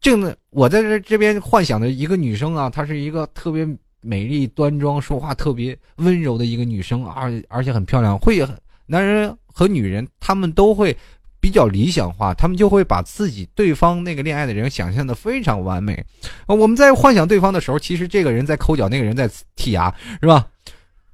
[0.00, 3.66] 正的，我在这这边幻想的一个女生啊，她是一个特别
[4.00, 8.56] 美丽端庄、说话特别温柔的一个女生，而而且很漂亮，会很。
[8.88, 10.96] 男人和女人，他们都会
[11.40, 16.04] 比较理想化，他们就会把自己对方那个恋爱的人想象的非常完美。
[16.46, 20.46] 我们在幻想对方的时候，其实这个人在抠脚，那个人在剔牙，是吧？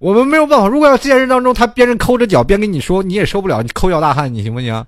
[0.02, 0.66] 我们没有办法。
[0.66, 4.84] 如果要现实当中，他边着抠着脚边跟你说，你也受不了，你抠脚大汉，你行不行？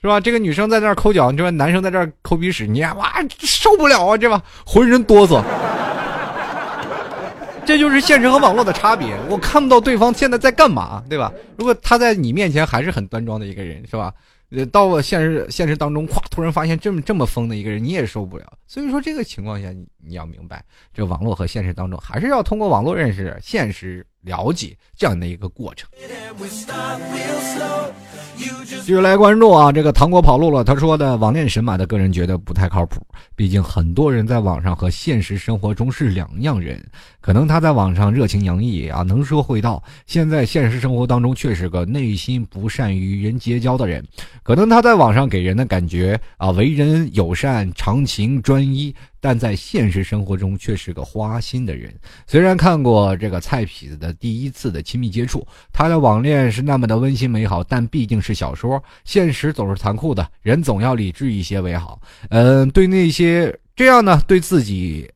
[0.00, 0.18] 是吧？
[0.18, 4.42] 这个女生在那抠脚，你说男生在这抠鼻屎，你哇受不了啊，这吧？
[4.64, 5.42] 浑身哆嗦。
[7.66, 9.14] 这就是现实和网络的差别。
[9.28, 11.30] 我看不到对方现在在干嘛，对吧？
[11.58, 14.10] 如果他在你面前还是很端庄的一个人，是吧？
[14.52, 18.44] 呃，到了现实现实当中，咵，突然发现这么这么疯的一个人，你也受不了。
[18.66, 25.88] 所以说，这个情况下，你你要明白，这网络和现实当中，还是要通过网络认识，现实了解这样的一个过程。
[28.36, 30.62] 继续来关注啊，这个糖果跑路了。
[30.62, 33.00] 他说的网恋神马的个人觉得不太靠谱，
[33.34, 36.84] 毕竟很多人在网上和现实生活中是两样人。
[37.20, 44.04] 可能他在网上热情洋溢啊，能说会道，现在现实生活当中却是个内心不善于人结交的人。
[44.42, 48.94] 可能他在网上给人的感觉啊，为人友善、长情、专一。
[49.20, 51.94] 但在现实生活中却是个花心的人。
[52.26, 62.00] 虽然看过这个菜痞子的第一次的亲密接触，他的网恋是那么的温馨美好，但毕竟是小说，现实总是残酷的，人总要理智一些为好。
[62.30, 65.10] 嗯，对那些这样呢，对自己、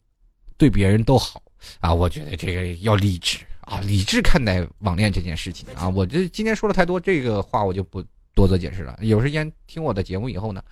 [0.57, 1.42] 对别人都好
[1.80, 1.92] 啊。
[1.92, 5.88] 我觉得这个要理智啊，理智看待网恋这件事情啊。
[5.88, 8.03] 我这今天说了太多这个话，我就不
[8.34, 8.98] 多做解释了。
[9.03, 10.62] 有时间听我的节目以后呢。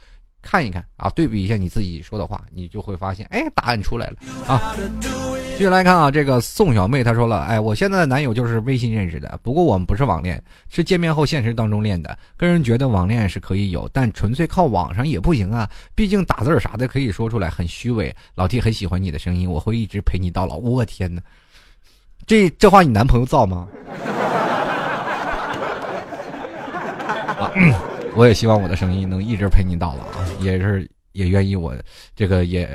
[0.41, 4.17] 看一看啊，对比一下你自己说的话，你就会发现，哎，答案出来了
[4.47, 4.75] 啊。
[5.57, 12.17] 继续来看啊，这个宋小妹她说了，哎，我现在的男友就是微信认识的，不过我们不是网恋，是见面后现实当中练的。
[12.37, 18.15] 个人觉得网恋是可以有，但纯粹靠网上也不行啊，毕竟打字啥的可以说出来，很虚伪。
[18.37, 20.57] 老 T 很喜欢你的声音，我会一直陪你到老。
[20.57, 21.21] 我天哪，
[22.27, 23.67] 这这话你男朋友造吗？
[28.19, 31.73] 我也希望我的声音能一直陪你到老，也是也愿意我
[32.17, 32.69] 这个也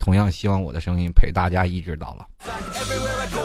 [0.00, 2.26] 同样希望我的声音陪大家一直到老。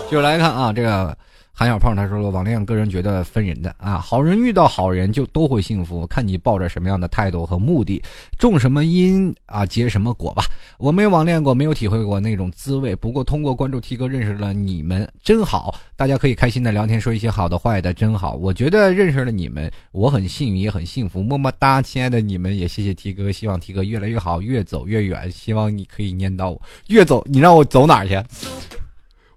[0.10, 1.16] 就来看啊，这个。
[1.60, 8.02] 韩小胖他说了，网恋个人觉得分人的啊，好人遇到好人就都会幸福，看你抱着什么样的态度和目的，
[8.38, 10.46] 种什么因啊结什么果吧。
[10.78, 15.76] 我没网恋过，没有体会过那种滋味，不过通过关注 T 哥认识了你们，真好。
[15.98, 18.36] 大家可以开心的聊天，说一些好的坏的，真好。
[18.36, 28.16] 我觉得认识了你们，我很幸运也很幸福，么么哒，亲爱的你们，也谢谢 T 哥，希望 T 哥越来越好，越走越远，希望你可以念到我，越走你让我走哪儿去？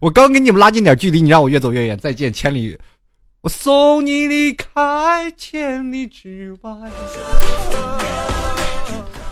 [0.02, 1.96] 我刚跟你们拉近点距离，你让我越走越远。
[1.96, 2.76] 再见，千里，
[3.40, 6.72] 我送你离开千里之外。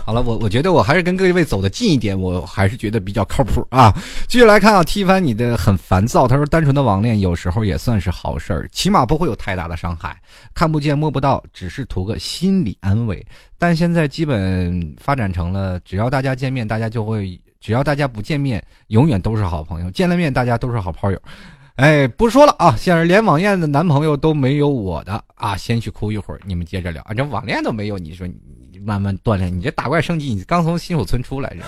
[0.05, 3.93] 好了，我我觉得我还是跟各位走的近一点，我还是觉得比较靠谱啊。
[4.29, 6.25] 继续来看啊，踢翻你的很烦躁。
[6.25, 10.17] 他说，单纯的网恋有时候也算是好事儿，起码不会有太大的伤害，
[10.53, 13.21] 看不见摸不到，只是图个心理安慰。
[13.59, 17.37] 但现在基本发展成了，只要大家见面，大家就会。
[17.61, 21.21] 只要大家不见面，永远都是好朋友；见了面，大家都是好炮友。
[21.75, 22.75] 哎，不说了啊！
[22.77, 25.55] 现在连网恋的男朋友都没有我的啊！
[25.55, 27.13] 先去哭一会儿，你们接着聊啊！
[27.13, 28.35] 这网恋都没有，你说你
[28.83, 31.63] 慢慢锻炼，你这打怪升级，你刚从新手村出来着。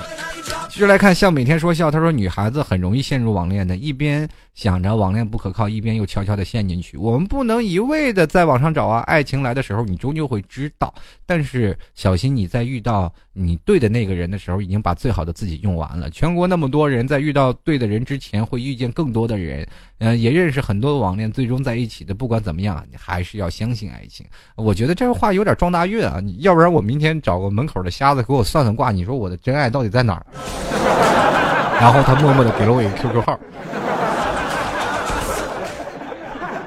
[0.69, 6.97] 继续来看，像每天说笑，他说女孩子很容易陷入网恋的，一边想着网恋不可靠，一边又悄悄的陷进去。
[6.97, 10.91] 我们不能一味的在网上找啊，爱情来的时候，你终究会知道。
[11.25, 13.13] 但是小心你在遇到。
[13.35, 16.07] 你对的那个人的时候，已经把最好的自己用完了。
[16.11, 19.67] 全国那么多人，在遇到对的人之前，会遇见更多的人，
[20.05, 22.13] 嗯，也认识很多网恋，最终在一起的。
[22.13, 24.25] 不管怎么样，你还是要相信爱情。
[24.55, 26.19] 我觉得这话有点撞大运啊！
[26.39, 30.25] 要不然我明天找个门口的瞎子给我算算卦，你说我的真爱到底在哪儿？
[31.79, 33.39] 然后他默默的给了我一个 QQ 号。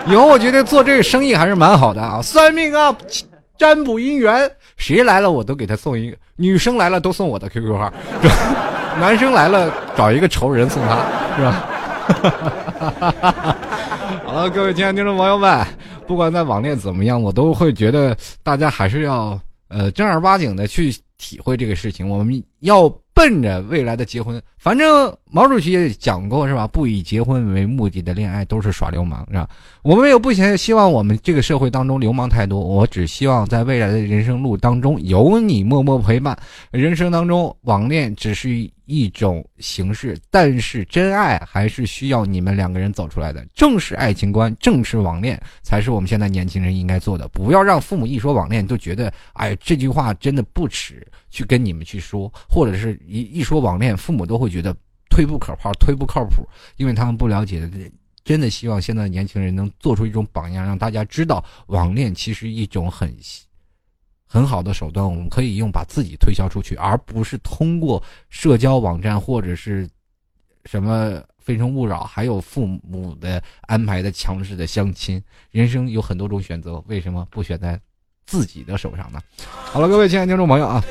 [0.07, 2.22] 以后我觉得做这个生意还是蛮好的啊！
[2.22, 2.97] 算命啊，
[3.59, 4.51] 占卜姻缘。
[4.78, 7.93] 谁来了我都给他送一个，女生来了都送我的 QQ 号，
[8.99, 10.97] 男生来了找一个仇人送他，
[11.37, 11.68] 是吧？
[14.24, 15.66] 好了，各位亲爱的听众朋友们，
[16.07, 22.93] 不管在网恋怎么样，我都会觉得大家还是要呃正儿八经的去体会这个事情，我们要。
[23.16, 26.66] 奔着未来的结婚，反正毛主席也讲过是吧？
[26.66, 29.49] 不以结婚为目的的恋爱都是耍流氓，是吧？
[29.82, 36.39] 我们也不想希望我们这个社会当中流氓太多，我只希望在未来的人生路当中有你默默陪伴。
[36.70, 38.70] 人生当中网恋只是。
[38.87, 43.45] 一种形式，但是真爱还是需要你们两个人走出来的。
[43.55, 47.28] 正是爱情观，正是网恋，才是我们现在年轻人应该做的。
[47.28, 54.74] 不要让父母一说网恋就觉得，哎，这句话真的不耻去跟你们去说，或者是一一说网恋，父母都会觉得
[55.11, 57.68] 忒不可靠、忒不靠谱，因为他们不了解。
[58.24, 63.16] 真的希望现在年轻人能做出一种榜样，让大家知道网恋其实一种很。
[64.37, 69.89] 很好的手段，我们可以用把自己推销出去，而不是通过社交网站或者是
[70.66, 75.22] 什么《非诚勿扰》，还有父母的安排的强势的相亲。
[75.53, 77.80] 人生有很多种选择，为什么不选在
[78.26, 79.18] 自己的手上呢？
[79.72, 80.84] 好了，各位亲爱的听众朋友啊，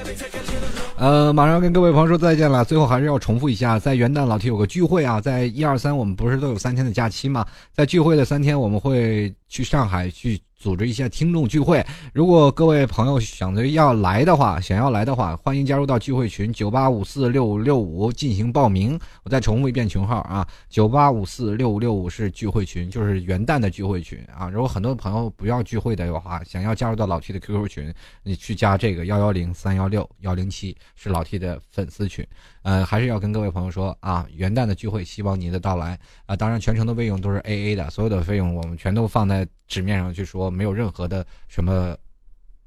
[0.97, 2.65] 呃，马上跟各位朋友说再见了。
[2.65, 7.45] 最后还是要重复一下，在元旦老铁有个聚会啊，在一二三，我们不是都有三天的假期吗？
[7.71, 10.41] 在聚会的三天，我们会去上海去。
[10.65, 18.99] 组织一些听众聚会，如果各位朋友想着要来的话，想要来的话，欢迎加入到聚会群九八五四六五六五进行报名。
[19.25, 24.51] 我再重复一遍群号啊，九八五四六五六五是聚会群，就是元旦的聚会群啊。
[24.51, 32.23] 如果很多朋友不要聚会的话，想要加入到老 T 的 QQ 群，你去加这个幺幺零三幺六幺零七是老 T 的粉丝群。
[32.61, 36.35] 呃，还是要跟各位朋友说啊，元旦的聚会，希望您的到来啊。
[36.35, 41.97] 当然，全程的费用都是 A A 的，所有的费用我们全都放在纸面上去说，没有任何的什么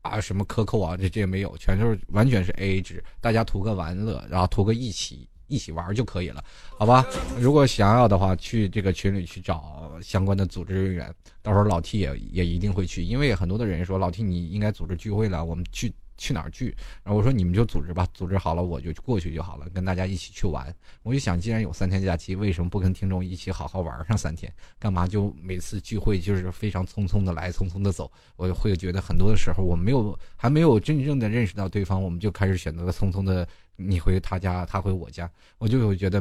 [0.03, 6.45] 啊什么克扣啊，这这也没有，全都是完全是 A A 制，大家图个玩乐，然后图个一起一起玩就可以了，
[6.79, 7.05] 好吧？
[7.41, 15.93] 如果想要的话，去这个群里去找相关的组织人员，到时候老 T 也也一定会去，因为很多的人说老 T 你应该组织聚会了，我们去。
[16.21, 16.77] 去哪儿聚？
[17.05, 20.75] 然后我说你们就组织吧，组织好了我就过去就好了，跟大家一起去玩。
[21.05, 24.53] 我就想，既然有三天假期，为什么不跟听众一起好好玩上三天？
[24.81, 28.11] 干嘛就每次聚会就是非常匆匆的来，匆匆的走？
[28.35, 33.47] 我会觉得很多的时候，我没有还没有真正的认识到对方，我们就开始选择了匆匆的
[33.79, 36.21] 你回他家，他回我家，我就会觉得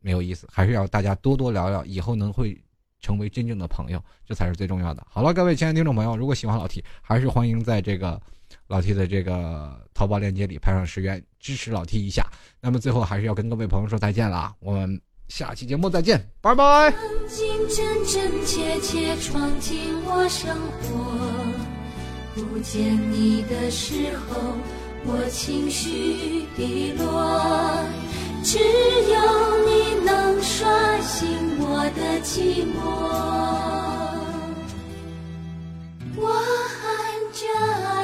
[0.00, 0.46] 没有意思。
[0.52, 2.56] 还是要大家多多聊聊，以后能会
[3.00, 5.04] 成为真正的朋友，这才是最重要的。
[5.10, 8.20] 好了，各位亲爱的听众朋友，如果喜欢老 T，还是欢迎在这个。
[8.66, 12.26] 老 T 的这个淘宝链接里拍上十元支持老 T 一下，
[12.60, 14.54] 那么最后还是要跟各位朋友说再见了啊！
[14.60, 16.92] 我们下期节目再见，拜拜。
[17.28, 22.42] 真真切切闯进我生活。
[22.42, 24.40] 不见你的时候，
[25.04, 27.84] 我情绪低落
[28.42, 29.16] 只有
[29.66, 31.28] 你能刷新
[31.58, 32.78] 我的寂寞。
[36.16, 36.28] 我
[36.76, 36.82] 喊
[37.32, 37.99] 着